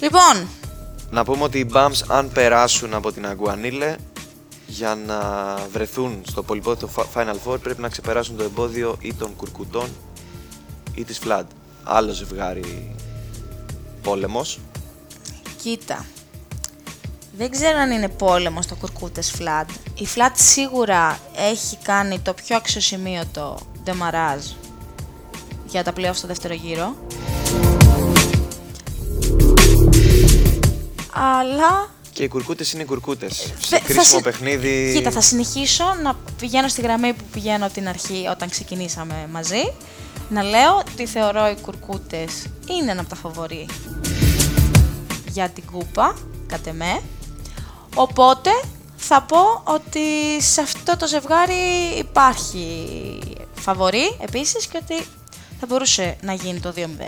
Λοιπόν. 0.01 0.49
Να 1.11 1.25
πούμε 1.25 1.43
ότι 1.43 1.59
οι 1.59 1.71
Bams 1.75 2.05
αν 2.09 2.31
περάσουν 2.33 2.95
από 2.95 3.13
την 3.13 3.27
Αγκουανίλε 3.27 3.97
για 4.67 4.95
να 4.95 5.21
βρεθούν 5.73 6.23
στο 6.27 6.43
πολυπόθητο 6.43 6.89
Final 7.15 7.37
Four 7.47 7.61
πρέπει 7.61 7.81
να 7.81 7.89
ξεπεράσουν 7.89 8.37
το 8.37 8.43
εμπόδιο 8.43 8.97
ή 9.01 9.15
των 9.15 9.37
Κουρκουτών 9.37 9.89
ή 10.95 11.05
της 11.05 11.19
Φλάντ. 11.19 11.47
Άλλο 11.85 12.13
ζευγάρι 12.13 12.95
πόλεμος. 14.03 14.61
Κοίτα, 15.63 16.05
δεν 17.37 17.51
ξέρω 17.51 17.79
αν 17.79 17.91
είναι 17.91 18.09
πόλεμος 18.09 18.67
το 18.67 18.75
Κουρκούτες 18.75 19.31
Φλάντ. 19.31 19.69
Η 19.95 20.07
Φλάντ 20.07 20.37
σίγουρα 20.37 21.19
έχει 21.37 21.77
κάνει 21.83 22.19
το 22.19 22.35
πιο 22.35 22.57
αξιοσημείωτο 22.57 23.59
ντεμαράζ 23.85 24.45
για 25.67 25.85
τα 25.85 25.93
πλέον 25.93 26.15
στο 26.15 26.27
δεύτερο 26.27 26.55
γύρο. 26.55 26.97
Αλλά 31.13 31.93
και 32.13 32.23
οι 32.23 32.29
κουρκούτες 32.29 32.73
είναι 32.73 32.83
οι 32.83 32.87
κουρκούτες. 32.87 33.53
Σε 33.59 33.79
κρίσιμο 33.79 34.21
παιχνίδι. 34.21 34.93
Κοίτα, 34.97 35.11
θα 35.11 35.21
συνεχίσω 35.21 35.85
να 36.03 36.17
πηγαίνω 36.39 36.69
στη 36.69 36.81
γραμμή 36.81 37.13
που 37.13 37.25
πηγαίνω 37.33 37.65
από 37.65 37.75
την 37.75 37.89
αρχή 37.89 38.27
όταν 38.31 38.49
ξεκινήσαμε 38.49 39.29
μαζί. 39.31 39.73
Να 40.29 40.43
λέω 40.43 40.77
ότι 40.77 41.07
θεωρώ 41.07 41.49
οι 41.49 41.57
κουρκούτες 41.61 42.47
είναι 42.79 42.91
ένα 42.91 43.01
από 43.01 43.11
τα 43.11 43.17
φαβορή 43.17 43.67
για 45.29 45.49
την 45.49 45.65
κούπα, 45.73 46.17
κατ' 46.47 46.67
εμέ. 46.67 47.01
Οπότε 47.95 48.51
θα 48.97 49.23
πω 49.23 49.63
ότι 49.65 50.01
σε 50.43 50.61
αυτό 50.61 50.97
το 50.97 51.07
ζευγάρι 51.07 51.55
υπάρχει 51.99 53.19
φαβορή 53.55 54.17
επίσης 54.21 54.67
και 54.67 54.81
ότι 54.83 55.07
θα 55.61 55.67
μπορούσε 55.67 56.17
να 56.23 56.33
γίνει 56.33 56.61
το 56.61 56.73
2-0. 56.77 56.77
Ναι. 56.77 57.07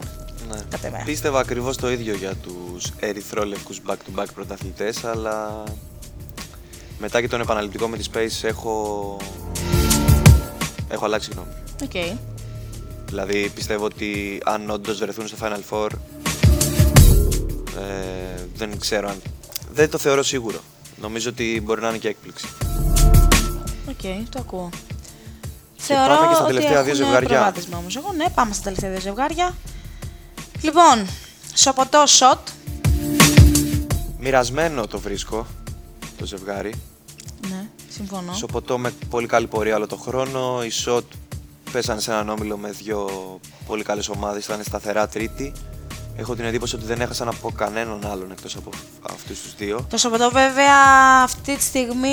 Κατά 0.71 0.87
εμένα. 0.87 1.05
Πίστευα 1.05 1.39
ακριβώς 1.41 1.77
το 1.77 1.91
ίδιο 1.91 2.15
για 2.15 2.35
τους 2.35 2.93
ερυθρόλευκους 3.01 3.81
back-to-back 3.87 4.27
πρωταθλητές, 4.35 5.05
αλλά 5.05 5.63
μετά 6.99 7.21
και 7.21 7.29
τον 7.29 7.41
επαναληπτικό 7.41 7.89
με 7.89 7.97
τη 7.97 8.05
Space 8.13 8.45
έχω, 8.49 9.17
έχω 10.89 11.05
αλλάξει 11.05 11.31
γνώμη. 11.33 11.53
Οκ. 11.83 12.19
Δηλαδή 13.07 13.51
πιστεύω 13.55 13.85
ότι 13.85 14.41
αν 14.45 14.71
όντως 14.71 14.99
βρεθούν 14.99 15.27
στο 15.27 15.37
Final 15.41 15.61
Four, 15.71 15.89
ε, 17.77 18.45
δεν 18.55 18.79
ξέρω 18.79 19.09
αν. 19.09 19.23
Δεν 19.73 19.91
το 19.91 19.99
θεωρώ 19.99 20.23
σίγουρο. 20.23 20.59
Νομίζω 21.01 21.31
ότι 21.31 21.61
μπορεί 21.65 21.81
να 21.81 21.89
είναι 21.89 21.99
και 21.99 22.09
έκπληξη. 22.09 22.47
Οκ, 23.89 24.29
το 24.31 24.39
ακούω. 24.39 24.69
πάμε 25.89 26.27
και 26.29 26.35
στα 26.35 26.45
ότι 26.45 26.55
τελευταία 26.55 26.83
δύο 26.83 26.93
έχουν 26.93 27.05
ζευγάρια. 27.05 27.29
προβάδισμα 27.29 27.79
όμως 27.79 27.97
εγώ. 27.97 28.13
Ναι, 28.13 28.25
πάμε 28.35 28.53
στα 28.53 28.63
τελευταία 28.63 28.91
δύο 28.91 29.01
ζευγάρια. 29.01 29.55
Λοιπόν, 30.63 31.07
Σοποτό 31.55 32.07
Shot. 32.07 32.49
Μοιρασμένο 34.19 34.87
το 34.87 34.99
βρίσκω 34.99 35.47
το 36.19 36.27
ζευγάρι. 36.27 36.75
Ναι, 37.49 37.69
συμφωνώ. 37.91 38.33
Σοποτό 38.35 38.79
με 38.79 38.93
πολύ 39.11 39.27
καλή 39.27 39.47
πορεία 39.47 39.77
όλο 39.77 39.87
το 39.87 39.97
χρόνο. 39.97 40.65
Οι 40.65 40.71
Shot 40.71 41.05
πέσανε 41.73 42.01
σε 42.01 42.11
έναν 42.11 42.29
όμιλο 42.29 42.57
με 42.57 42.71
δύο 42.71 43.09
πολύ 43.67 43.83
καλές 43.83 44.09
ομάδες. 44.09 44.45
Ήταν 44.45 44.63
σταθερά 44.63 45.09
τρίτη. 45.09 45.53
Έχω 46.17 46.35
την 46.35 46.45
εντύπωση 46.45 46.75
ότι 46.75 46.85
δεν 46.85 47.01
έχασαν 47.01 47.29
από 47.29 47.51
κανέναν 47.51 48.07
άλλον 48.07 48.31
εκτός 48.31 48.57
από 48.57 48.71
αυτούς 49.31 49.43
τους 49.43 49.55
δύο. 49.57 49.87
Το 49.91 49.97
Σοποτό 49.97 50.31
βέβαια 50.31 50.75
αυτή 51.23 51.57
τη 51.57 51.63
στιγμή 51.63 52.09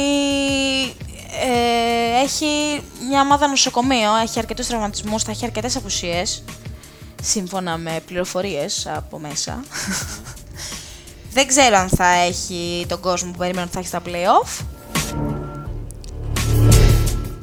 ε, 1.42 2.22
έχει 2.24 2.82
μια 3.10 3.22
ομάδα 3.22 3.48
νοσοκομείο, 3.48 4.16
έχει 4.16 4.40
αρκετούς 4.40 4.68
τραυματισμούς, 4.68 5.24
θα 5.24 5.32
έχει 5.32 5.46
αρκετές 5.46 5.76
απουσίες, 5.76 6.44
σύμφωνα 7.22 7.78
με 7.78 8.02
πληροφορίες 8.06 8.88
από 8.96 9.20
μέσα. 9.20 9.64
Δεν 11.34 11.48
ξέρω 11.48 11.78
αν 11.78 11.90
θα 11.90 12.08
έχει 12.08 12.86
τον 12.88 13.00
κόσμο 13.00 13.32
που 13.32 13.38
περιμένω 13.38 13.64
ότι 13.64 13.74
θα 13.74 13.80
έχει 13.80 13.88
στα 13.88 14.02
play-off. 14.06 14.66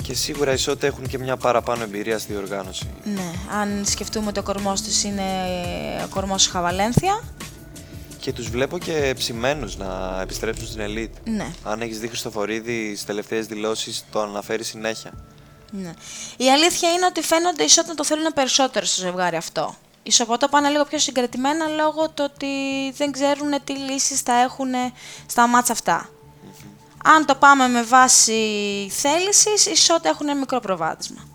Και 0.02 0.14
σίγουρα 0.14 0.52
οι 0.52 0.56
Σοτ 0.56 0.82
έχουν 0.82 1.06
και 1.06 1.18
μια 1.18 1.36
παραπάνω 1.36 1.82
εμπειρία 1.82 2.18
στη 2.18 2.32
διοργάνωση. 2.32 2.86
Ναι, 3.04 3.32
αν 3.60 3.84
σκεφτούμε 3.84 4.26
ότι 4.28 4.38
ο 4.38 4.42
κορμός 4.42 4.82
τους 4.82 5.02
είναι 5.02 5.22
ο 6.04 6.08
κορμός 6.08 6.46
Χαβαλένθια. 6.46 7.20
Και 8.20 8.32
τους 8.32 8.48
βλέπω 8.50 8.78
και 8.78 9.14
ψημένους 9.16 9.76
να 9.76 10.20
επιστρέψουν 10.20 10.66
στην 10.66 10.80
Elite. 10.80 11.20
Ναι. 11.24 11.52
Αν 11.64 11.80
έχεις 11.80 11.98
δει 11.98 12.08
Χριστοφορίδη 12.08 12.86
στις 12.86 13.04
τελευταίες 13.04 13.46
δηλώσεις, 13.46 14.04
το 14.12 14.20
αναφέρει 14.20 14.64
συνέχεια. 14.64 15.12
Ναι. 15.70 15.94
Η 16.36 16.50
αλήθεια 16.50 16.92
είναι 16.92 17.06
ότι 17.06 17.22
φαίνονται 17.22 17.62
οι 17.62 17.68
Σότ 17.68 17.86
να 17.86 17.94
το 17.94 18.04
θέλουν 18.04 18.32
περισσότερο 18.34 18.86
στο 18.86 19.00
ζευγάρι 19.00 19.36
αυτό. 19.36 19.76
Οι 20.02 20.12
Σοποτό 20.12 20.48
πάνε 20.48 20.68
λίγο 20.68 20.84
πιο 20.84 20.98
συγκρατημένα 20.98 21.66
λόγω 21.66 22.08
του 22.08 22.30
ότι 22.30 22.46
δεν 22.96 23.12
ξέρουν 23.12 23.50
τι 23.64 23.72
λύσεις 23.72 24.20
θα 24.20 24.32
έχουν 24.32 24.70
στα 25.26 25.46
μάτσα 25.46 25.72
αυτά. 25.72 26.08
Αν 27.04 27.26
το 27.26 27.34
πάμε 27.34 27.68
με 27.68 27.82
βάση 27.82 28.32
θέλησης, 28.90 29.66
οι 29.66 29.76
Σότ 29.76 30.04
έχουν 30.04 30.28
ένα 30.28 30.38
μικρό 30.38 30.60
προβάδισμα. 30.60 31.28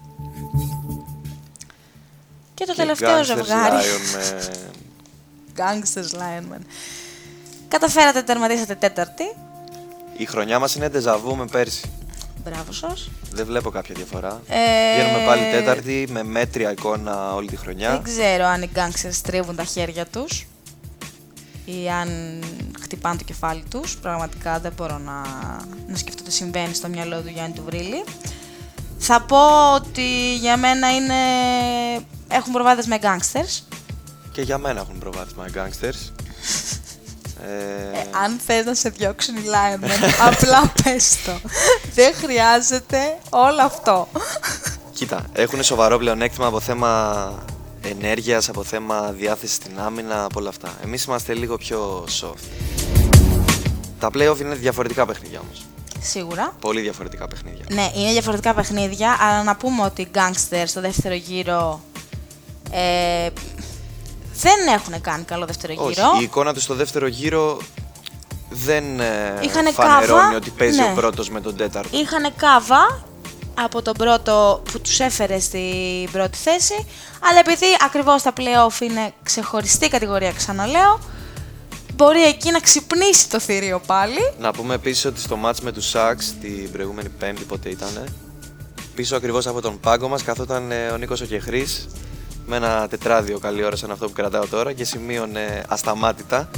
Και 2.54 2.65
το 2.65 2.71
Και 2.71 2.78
τελευταίο 2.78 3.19
Gangsters 3.19 3.24
ζευγάρι. 3.24 3.76
Lion 3.76 4.13
με... 4.13 4.52
Gangsters 5.58 6.15
Lionman. 6.20 6.62
Καταφέρατε, 7.68 8.22
τερματίσατε 8.22 8.76
τέταρτη. 8.76 9.24
Η 10.18 10.26
χρονιά 10.26 10.60
μας 10.60 10.76
είναι 10.76 10.89
ντεζαβού 10.89 11.36
με 11.36 11.46
πέρσι. 11.46 11.91
Μπράβο 12.44 12.72
σας. 12.72 13.10
Δεν 13.32 13.46
βλέπω 13.46 13.70
κάποια 13.70 13.96
διαφορά. 13.96 14.41
Ε, 14.48 14.58
Βγαίνουμε 14.96 15.26
πάλι 15.26 15.41
τέταρτη 15.52 16.08
με 16.10 16.24
μέτρια 16.24 16.72
εικόνα 16.72 17.34
όλη 17.34 17.48
τη 17.48 17.56
χρονιά. 17.56 17.91
Δεν 17.91 18.04
ξέρω 18.04 18.46
αν 18.46 18.62
οι 18.62 18.70
γκάγκστερς 18.74 19.22
τρίβουν 19.22 19.56
τα 19.56 19.63
χέρια 19.63 20.06
τους 20.06 20.48
ή 21.65 21.89
αν 21.89 22.10
χτυπάνε 22.82 23.18
το 23.18 23.24
κεφάλι 23.24 23.63
τους. 23.70 23.98
Πραγματικά 23.98 24.60
δεν 24.60 24.74
μπορώ 24.76 24.98
να, 24.98 25.22
να 25.88 25.98
σκεφτώ 25.98 26.24
τι 26.24 26.32
συμβαίνει 26.32 26.74
στο 26.74 26.88
μυαλό 26.88 27.22
του 27.22 27.30
Γιάννη 27.30 27.54
του 27.54 27.63
Βρύλη. 27.65 28.04
Θα 28.98 29.22
πω 29.22 29.74
ότι 29.74 30.36
για 30.36 30.58
μένα 30.58 30.96
είναι... 30.96 31.15
έχουν 32.28 32.54
προβάδες 32.54 32.86
με 32.86 32.98
γκάγκστερς. 32.98 33.68
Και 34.36 34.41
για 34.41 34.58
μένα 34.58 34.80
έχουν 34.80 35.00
προβάδισμα 35.00 35.45
οι 35.48 35.52
gangsters. 35.56 36.12
ε, 37.45 38.00
Ε, 38.00 38.06
αν 38.24 38.39
θες 38.45 38.65
να 38.65 38.74
σε 38.74 38.89
διώξουν 38.89 39.36
οι 39.36 39.41
Lionmen, 39.45 40.10
απλά 40.30 40.71
πες 40.84 41.17
το. 41.26 41.32
Δεν 41.93 42.13
χρειάζεται 42.15 42.98
όλο 43.30 43.62
αυτό. 43.62 44.08
Κοίτα, 44.93 45.26
έχουν 45.34 45.63
σοβαρό 45.63 45.98
πλεονέκτημα 45.98 46.48
από 46.48 46.60
θέμα 46.60 47.43
ενέργειας, 47.82 48.50
από 48.50 48.63
θέμα 48.63 49.12
διάθεση 49.12 49.54
στην 49.54 49.80
άμυνα, 49.80 50.24
από 50.24 50.39
όλα 50.39 50.50
αυτά. 50.50 50.74
Εμείς 50.84 51.04
είμαστε 51.04 51.34
λίγο 51.34 51.58
πιο 51.58 52.06
soft. 52.21 52.65
Τα 54.00 54.10
play-off 54.13 54.39
είναι 54.39 54.56
διαφορετικά 54.56 55.06
παιχνίδια 55.06 55.39
όμως. 55.39 55.65
Σίγουρα. 56.02 56.56
Πολύ 56.60 56.82
διαφορετικά 56.82 57.28
παιχνίδια. 57.28 57.65
Ναι, 57.69 57.91
είναι 57.95 58.12
διαφορετικά 58.12 58.54
παιχνίδια, 58.54 59.17
αλλά 59.19 59.43
να 59.43 59.56
πούμε 59.56 59.84
ότι 59.84 60.02
οι 60.02 60.08
Gangsters 60.13 60.65
στο 60.65 60.82
δεύτερο 60.82 61.15
γύρο 61.15 61.82
ε, 62.71 63.30
δεν 64.39 64.67
έχουν 64.74 65.02
κάνει 65.02 65.24
καλό 65.24 65.45
δεύτερο 65.45 65.74
γύρο. 65.74 65.88
Όχι, 65.88 66.21
η 66.21 66.24
εικόνα 66.24 66.54
τους 66.54 66.63
στο 66.63 66.74
δεύτερο 66.74 67.08
γύρο 67.08 67.58
δεν 68.50 69.00
ε, 69.00 69.39
Είχανε 69.41 69.71
φανερώνει 69.71 70.21
κάβα, 70.21 70.36
ότι 70.36 70.50
παίζει 70.50 70.80
ναι. 70.80 70.91
ο 70.91 70.93
πρώτος 70.95 71.30
με 71.30 71.41
τον 71.41 71.56
τέταρτο. 71.56 71.98
Είχαν 71.98 72.34
κάβα 72.36 73.04
από 73.54 73.82
τον 73.82 73.93
πρώτο 73.93 74.62
που 74.71 74.80
τους 74.82 75.00
έφερε 75.00 75.39
στην 75.39 76.12
πρώτη 76.12 76.38
θέση, 76.38 76.86
αλλά 77.19 77.39
επειδή 77.39 77.65
ακριβώς 77.86 78.21
τα 78.21 78.34
play-off 78.38 78.82
είναι 78.82 79.13
ξεχωριστή 79.24 79.89
κατηγορία, 79.89 80.32
ξαναλέω, 80.32 81.00
μπορεί 81.93 82.24
εκεί 82.24 82.52
να 82.52 82.60
ξυπνήσει 82.60 83.30
το 83.30 83.39
θηρίο 83.39 83.82
πάλι. 83.86 84.34
Να 84.39 84.52
πούμε 84.52 84.74
επίσης 84.74 85.06
ότι 85.06 85.19
στο 85.19 85.39
match 85.45 85.60
με 85.62 85.71
τους 85.71 85.91
Saks 85.95 86.24
την 86.41 86.71
προηγούμενη 86.71 87.10
Πέμπτη, 87.10 87.43
πότε 87.43 87.69
ήταν, 87.69 88.13
πίσω 88.95 89.15
ακριβώς 89.15 89.48
από 89.48 89.62
τον 89.62 89.80
πάγκο 89.80 90.08
μας 90.08 90.24
καθόταν 90.24 90.71
ε, 90.71 90.88
ο 90.88 90.98
Νίκος 90.98 91.21
Οκεχρή 91.21 91.67
με 92.45 92.55
ένα 92.55 92.88
τετράδιο 92.88 93.39
καλή 93.39 93.63
ώρα 93.63 93.75
σαν 93.75 93.91
αυτό 93.91 94.05
που 94.08 94.13
κρατάω 94.13 94.47
τώρα 94.47 94.73
και 94.73 94.84
σημείωνε 94.84 95.63
ασταμάτητα. 95.69 96.49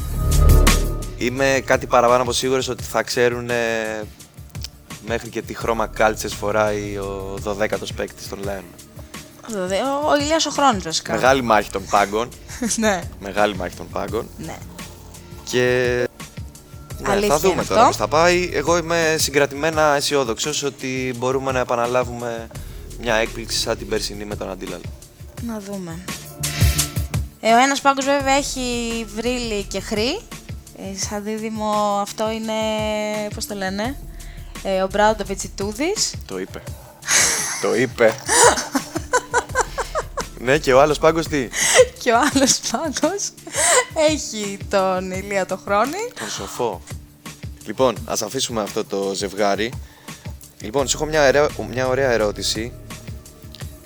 Είμαι 1.17 1.61
κάτι 1.65 1.85
παραπάνω 1.87 2.21
από 2.21 2.31
σίγουρος 2.31 2.67
ότι 2.69 2.83
θα 2.83 3.03
ξέρουν 3.03 3.49
μέχρι 5.07 5.29
και 5.29 5.41
τι 5.41 5.53
χρώμα 5.53 5.87
κάλτσες 5.87 6.33
φοράει 6.33 6.97
ο 6.97 7.37
12ο 7.45 7.87
παίκτη 7.95 8.27
των 8.29 8.39
Lion. 8.45 8.63
Βέβαια, 9.51 9.97
Ο, 9.99 10.09
ο 10.09 10.15
Ηλίας 10.21 10.45
ο 10.45 10.49
Χρόνης 10.49 10.83
βασικά. 10.83 11.13
Μεγάλη 11.13 11.41
μάχη 11.41 11.69
των 11.71 11.85
πάγκων. 11.89 12.29
ναι. 12.75 13.01
Μεγάλη 13.19 13.55
μάχη 13.55 13.75
των 13.75 13.87
πάγκων. 13.91 14.29
ναι. 14.37 14.57
Και 15.43 15.61
ναι, 16.99 17.11
Αλήθεια 17.11 17.29
θα 17.33 17.39
δούμε 17.39 17.53
είναι 17.53 17.63
τώρα 17.63 17.79
αυτό. 17.81 17.87
πώς 17.91 17.97
θα 17.97 18.07
πάει. 18.07 18.49
Εγώ 18.53 18.77
είμαι 18.77 19.15
συγκρατημένα 19.19 19.95
αισιόδοξος 19.95 20.63
ότι 20.63 21.13
μπορούμε 21.17 21.51
να 21.51 21.59
επαναλάβουμε 21.59 22.47
μια 23.01 23.15
έκπληξη 23.15 23.57
σαν 23.59 23.77
την 23.77 23.87
περσινή 23.87 24.25
με 24.25 24.35
τον 24.35 24.49
Αντίλαλ. 24.49 24.79
Να 25.41 25.59
δούμε. 25.59 25.99
Ε, 27.39 27.53
ο 27.53 27.57
ένας 27.57 27.81
πάγκος 27.81 28.05
βέβαια 28.05 28.33
έχει 28.33 29.05
βρύλι 29.15 29.63
και 29.63 29.79
χρή. 29.79 30.19
Ε, 30.77 30.97
σαν 31.09 31.23
δίδυμο 31.23 31.99
αυτό 32.01 32.31
είναι, 32.31 32.53
πώς 33.35 33.45
το 33.45 33.55
λένε, 33.55 33.97
ε, 34.63 34.81
ο 34.81 34.87
Μπράουντο 34.91 35.23
Βετσιτούδης. 35.25 36.13
Το 36.25 36.39
είπε. 36.39 36.63
το 37.61 37.75
είπε. 37.75 38.13
ναι, 40.39 40.57
και 40.57 40.73
ο 40.73 40.81
άλλος 40.81 40.99
πάγκος 40.99 41.27
τι; 41.27 41.47
και 41.99 42.11
ο 42.11 42.15
άλλος 42.17 42.59
πάγκος 42.71 43.31
έχει 44.09 44.57
τον 44.69 45.11
Ηλία 45.11 45.45
το 45.45 45.59
Χρόνη. 45.65 46.11
Τον 46.19 46.29
σοφό. 46.29 46.81
Λοιπόν, 47.65 47.95
ας 48.05 48.21
αφήσουμε 48.21 48.61
αυτό 48.61 48.85
το 48.85 49.11
ζευγάρι. 49.15 49.73
Λοιπόν, 50.61 50.87
σου 50.87 50.97
έχω 50.97 51.05
μια, 51.05 51.27
ωραία- 51.27 51.49
μια 51.71 51.87
ωραία 51.87 52.11
ερώτηση. 52.11 52.71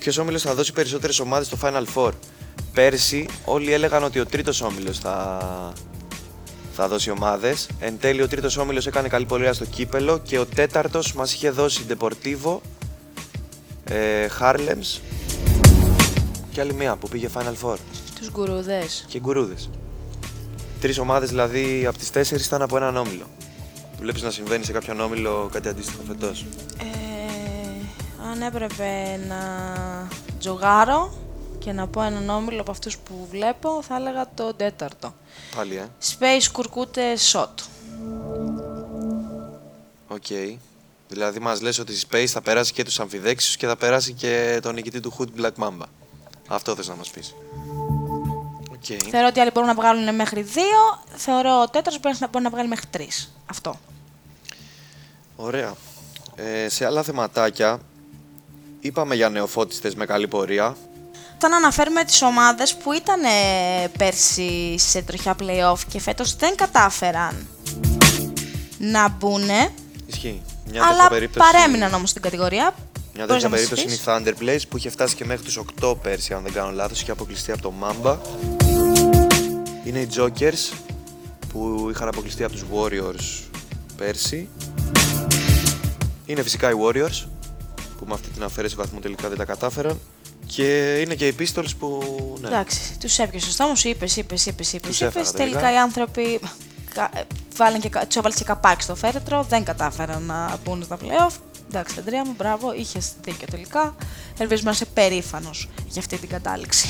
Ποιος 0.02 0.18
όμιλος 0.18 0.42
θα 0.42 0.54
δώσει 0.54 0.72
περισσότερες 0.72 1.18
ομάδες 1.18 1.46
στο 1.46 1.56
Final 1.62 1.84
Four; 1.94 2.10
Πέρσι 2.72 3.28
όλοι 3.44 3.72
έλεγαν 3.72 4.04
ότι 4.04 4.18
ο 4.20 4.26
τρίτος 4.26 4.60
όμιλος 4.60 4.98
θα, 4.98 5.38
θα 6.74 6.88
δώσει 6.88 7.10
ομάδες. 7.10 7.68
Εν 7.80 7.98
τέλει 8.00 8.22
ο 8.22 8.28
τρίτος 8.28 8.56
όμιλος 8.56 8.86
έκανε 8.86 9.08
καλή 9.08 9.24
πορεία 9.24 9.52
στο 9.52 9.64
κύπελο 9.64 10.18
και 10.18 10.38
ο 10.38 10.46
τέταρτος 10.46 11.12
μας 11.12 11.34
είχε 11.34 11.50
δώσει 11.50 11.84
Deportivo, 11.88 12.58
ε, 13.84 14.26
Harlems 14.40 15.00
και 16.52 16.60
άλλη 16.60 16.74
μία 16.74 16.96
που 16.96 17.08
πήγε 17.08 17.28
Final 17.34 17.54
Four 17.62 17.76
Τους 18.18 18.30
γκουρούδες. 18.30 19.04
και 19.08 19.18
γκουρούδες. 19.20 19.70
Τρεις 20.80 20.98
ομάδες 20.98 21.28
δηλαδή 21.28 21.86
από 21.86 21.98
τις 21.98 22.10
τέσσερις 22.10 22.46
ήταν 22.46 22.62
από 22.62 22.76
έναν 22.76 22.96
όμιλο. 22.96 23.26
Βλέπεις 24.00 24.22
να 24.22 24.30
συμβαίνει 24.30 24.64
σε 24.64 24.72
κάποιον 24.72 25.00
όμιλο 25.00 25.48
κάτι 25.52 25.68
αντίστοιχο 25.68 26.02
φετός. 26.06 26.44
Ε, 26.78 27.01
αν 28.32 28.42
έπρεπε 28.42 29.20
να 29.28 29.38
τζογάρω 30.38 31.12
και 31.58 31.72
να 31.72 31.86
πω 31.86 32.02
έναν 32.02 32.28
όμιλο 32.28 32.60
από 32.60 32.70
αυτούς 32.70 32.98
που 32.98 33.26
βλέπω, 33.30 33.82
θα 33.82 33.96
έλεγα 33.96 34.26
το 34.34 34.54
τέταρτο. 34.54 35.14
Πάλι, 35.56 35.76
ε. 35.76 35.88
Space 36.10 36.46
Κουρκούτε 36.52 37.16
Shot. 37.32 37.54
Ok. 40.08 40.26
Δηλαδή 41.08 41.38
μας 41.38 41.60
λες 41.60 41.78
ότι 41.78 41.92
η 41.92 42.00
Space 42.10 42.26
θα 42.26 42.40
περάσει 42.40 42.72
και 42.72 42.84
τους 42.84 43.00
αμφιδέξιους 43.00 43.56
και 43.56 43.66
θα 43.66 43.76
περάσει 43.76 44.12
και 44.12 44.58
τον 44.62 44.74
νικητή 44.74 45.00
του 45.00 45.14
Hood 45.18 45.40
Black 45.40 45.64
Mamba. 45.64 45.86
Αυτό 46.48 46.74
θες 46.74 46.88
να 46.88 46.94
μας 46.94 47.10
πεις. 47.10 47.34
Οκ. 48.72 49.02
Θεωρώ 49.10 49.26
ότι 49.26 49.40
άλλοι 49.40 49.50
μπορούν 49.50 49.68
να 49.68 49.74
βγάλουν 49.74 50.14
μέχρι 50.14 50.42
δύο. 50.42 51.02
Θεωρώ 51.16 51.60
ο 51.62 51.68
τέταρτος 51.68 52.00
μπορεί 52.00 52.16
να, 52.18 52.28
μπορεί 52.28 52.44
να 52.44 52.50
βγάλει 52.50 52.68
μέχρι 52.68 52.86
τρεις. 52.86 53.32
Αυτό. 53.46 53.80
Ωραία. 55.36 55.74
Ε, 56.36 56.68
σε 56.68 56.86
άλλα 56.86 57.02
θεματάκια, 57.02 57.80
είπαμε 58.82 59.14
για 59.14 59.28
νεοφώτιστες 59.28 59.94
με 59.94 60.06
καλή 60.06 60.28
πορεία. 60.28 60.76
Θα 61.38 61.48
να 61.48 61.56
αναφέρουμε 61.56 62.04
τις 62.04 62.22
ομάδες 62.22 62.74
που 62.74 62.92
ήταν 62.92 63.22
ε, 63.22 63.88
πέρσι 63.98 64.74
σε 64.78 65.02
τροχιά 65.02 65.36
playoff 65.40 65.78
και 65.88 66.00
φέτος 66.00 66.36
δεν 66.36 66.54
κατάφεραν 66.54 67.46
να 68.78 69.08
μπουν, 69.08 69.48
Ισχύει. 70.06 70.42
Μια 70.70 70.80
τέτοια 70.80 70.86
αλλά 70.86 71.08
περίπτωση, 71.08 71.50
παρέμειναν 71.52 71.94
όμως 71.94 72.10
στην 72.10 72.22
κατηγορία. 72.22 72.74
Μια 73.14 73.26
Μπορείς 73.26 73.42
τέτοια 73.42 73.48
να 73.48 73.48
μας 73.48 73.68
περίπτωση 73.68 73.82
είναι 73.82 73.92
πεις; 73.92 74.00
η 74.00 74.04
Thunder 74.06 74.42
Blaze 74.42 74.68
που 74.68 74.76
είχε 74.76 74.90
φτάσει 74.90 75.14
και 75.14 75.24
μέχρι 75.24 75.44
τους 75.44 75.60
8 75.80 75.94
πέρσι, 76.02 76.34
αν 76.34 76.42
δεν 76.42 76.52
κάνω 76.52 76.70
λάθος, 76.70 77.00
είχε 77.00 77.10
αποκλειστεί 77.10 77.52
από 77.52 77.62
το 77.62 77.72
Mamba. 77.82 78.16
Είναι 79.84 79.98
οι 79.98 80.08
Jokers 80.16 80.76
που 81.52 81.88
είχαν 81.90 82.08
αποκλειστεί 82.08 82.44
από 82.44 82.52
τους 82.52 82.64
Warriors 82.74 83.48
πέρσι. 83.96 84.48
Είναι 86.26 86.42
φυσικά 86.42 86.70
οι 86.70 86.74
Warriors 86.84 87.26
που 88.02 88.08
με 88.08 88.14
αυτή 88.14 88.28
την 88.28 88.42
αφαίρεση 88.42 88.74
βαθμού 88.74 89.00
τελικά 89.00 89.28
δεν 89.28 89.38
τα 89.38 89.44
κατάφεραν. 89.44 90.00
Και 90.46 90.98
είναι 91.00 91.14
και 91.14 91.26
οι 91.26 91.34
Pistols 91.38 91.68
που. 91.78 92.02
Ναι. 92.40 92.48
Εντάξει, 92.48 92.98
τους 93.00 93.18
έπιασε 93.18 93.46
σωστά 93.46 93.66
μου, 93.66 93.72
είπες, 93.82 94.16
είπες, 94.16 94.46
είπες, 94.46 94.72
είπες, 94.72 94.88
Τους 94.88 95.00
είπες. 95.00 95.00
έφερα 95.14 95.30
τελικά. 95.30 95.58
Τελικά 95.58 95.72
οι 95.72 95.76
άνθρωποι 95.78 96.40
κα- 96.94 97.10
ε, 97.14 97.22
βάλαν 97.56 97.80
και, 97.80 97.88
κα- 97.88 98.06
τους 98.06 98.16
έβαλες 98.16 98.38
και 98.38 98.44
καπάκι 98.44 98.82
στο 98.82 98.94
φέρετρο, 98.94 99.42
δεν 99.48 99.64
κατάφεραν 99.64 100.22
να 100.22 100.58
μπουν 100.64 100.82
στα 100.84 100.96
playoff. 101.02 101.32
Εντάξει, 101.68 101.96
Αντρέα 101.98 102.24
μου, 102.24 102.34
μπράβο, 102.36 102.74
είχες 102.74 103.12
δίκιο 103.22 103.46
τελικά. 103.50 103.94
Ελπίζουμε 104.38 104.70
να 104.70 104.74
είσαι 104.76 104.84
περήφανος 104.84 105.68
για 105.88 106.00
αυτή 106.00 106.16
την 106.18 106.28
κατάληξη. 106.28 106.88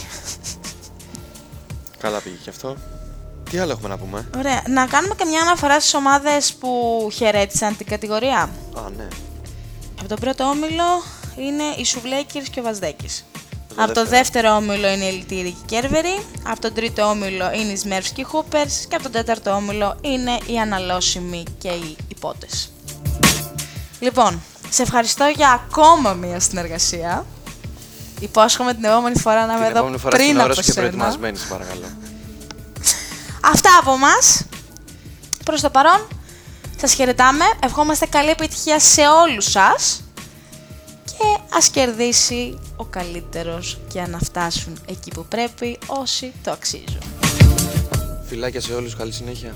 Καλά 1.98 2.20
πήγε 2.20 2.36
και 2.44 2.50
αυτό. 2.50 2.76
Τι 3.50 3.58
άλλο 3.58 3.72
έχουμε 3.72 3.88
να 3.88 3.98
πούμε; 3.98 4.28
Ωραία. 4.36 4.62
Να 4.68 4.86
κάνουμε 4.86 5.14
και 5.14 5.24
μια 5.24 5.40
αναφορά 5.40 5.80
στις 5.80 5.94
ομάδες 5.94 6.52
που 6.54 6.68
χαιρέτησαν 7.12 7.76
την 7.76 7.86
κατηγορία. 7.86 8.38
Α, 8.76 8.90
ναι. 8.96 9.08
Από 10.02 10.10
τον 10.10 10.20
πρώτο 10.20 10.44
όμιλο 10.44 11.02
είναι 11.36 11.62
οι 11.76 11.84
Σουβλέκερς 11.84 12.48
και 12.48 12.60
ο 12.60 12.62
Βαζδέκης. 12.62 13.24
Το 13.68 13.82
Από 13.82 13.92
το 13.92 14.00
δεύτερο. 14.06 14.08
δεύτερο 14.08 14.54
όμιλο 14.54 14.88
είναι 14.88 15.04
οι 15.04 15.08
Ελτήροι 15.08 15.56
και 15.66 15.76
οι 15.76 15.80
Κέρβεροι. 15.80 16.26
Από 16.46 16.60
τον 16.60 16.74
τρίτο 16.74 17.02
όμιλο 17.02 17.52
είναι 17.52 17.72
οι 17.72 17.80
Smurfs 17.84 18.10
και 18.14 18.20
οι 18.20 18.26
Hoopers. 18.32 18.72
Και 18.88 18.94
από 18.94 19.02
τον 19.02 19.12
τέταρτο 19.12 19.50
όμιλο 19.50 19.96
είναι 20.00 20.38
οι 20.46 20.58
Αναλώσιμοι 20.60 21.42
και 21.58 21.68
οι 21.68 21.96
Υπότες. 22.08 22.72
Λοιπόν, 24.00 24.42
σε 24.70 24.82
ευχαριστώ 24.82 25.24
για 25.36 25.50
ακόμα 25.68 26.12
μία 26.12 26.40
συνεργασία. 26.40 27.26
Υπόσχομαι 28.20 28.74
την 28.74 28.84
επόμενη 28.84 29.18
φορά 29.18 29.46
να 29.46 29.52
είμαι 29.52 29.60
Την 29.60 29.64
εδώ 29.70 29.78
επόμενη 29.78 29.98
φορά 29.98 30.16
πριν 30.16 30.26
στην 30.28 30.38
ώρα 30.40 30.44
από 30.52 30.54
σου 30.54 30.60
και 30.62 30.72
σένα. 30.72 30.80
προετοιμασμένης, 30.88 31.40
σε 31.40 31.46
παρακαλώ. 31.48 31.86
Αυτά 33.52 33.70
από 33.80 33.96
μας. 33.96 34.44
Προς 35.44 35.60
το 35.60 35.70
παρόν, 35.70 36.08
σας 36.88 36.94
χαιρετάμε. 36.94 37.44
Ευχόμαστε 37.62 38.06
καλή 38.06 38.30
επιτυχία 38.30 38.78
σε 38.78 39.00
όλους 39.00 39.44
σας. 39.50 40.04
Και 41.04 41.38
ας 41.56 41.68
κερδίσει 41.68 42.58
ο 42.76 42.84
καλύτερος 42.84 43.78
και 43.92 44.00
να 44.00 44.18
φτάσουν 44.18 44.78
εκεί 44.86 45.10
που 45.10 45.24
πρέπει 45.28 45.78
όσοι 45.86 46.32
το 46.42 46.50
αξίζουν. 46.50 47.02
Φιλάκια 48.26 48.60
σε 48.60 48.74
όλους, 48.74 48.96
καλή 48.96 49.12
συνέχεια. 49.12 49.54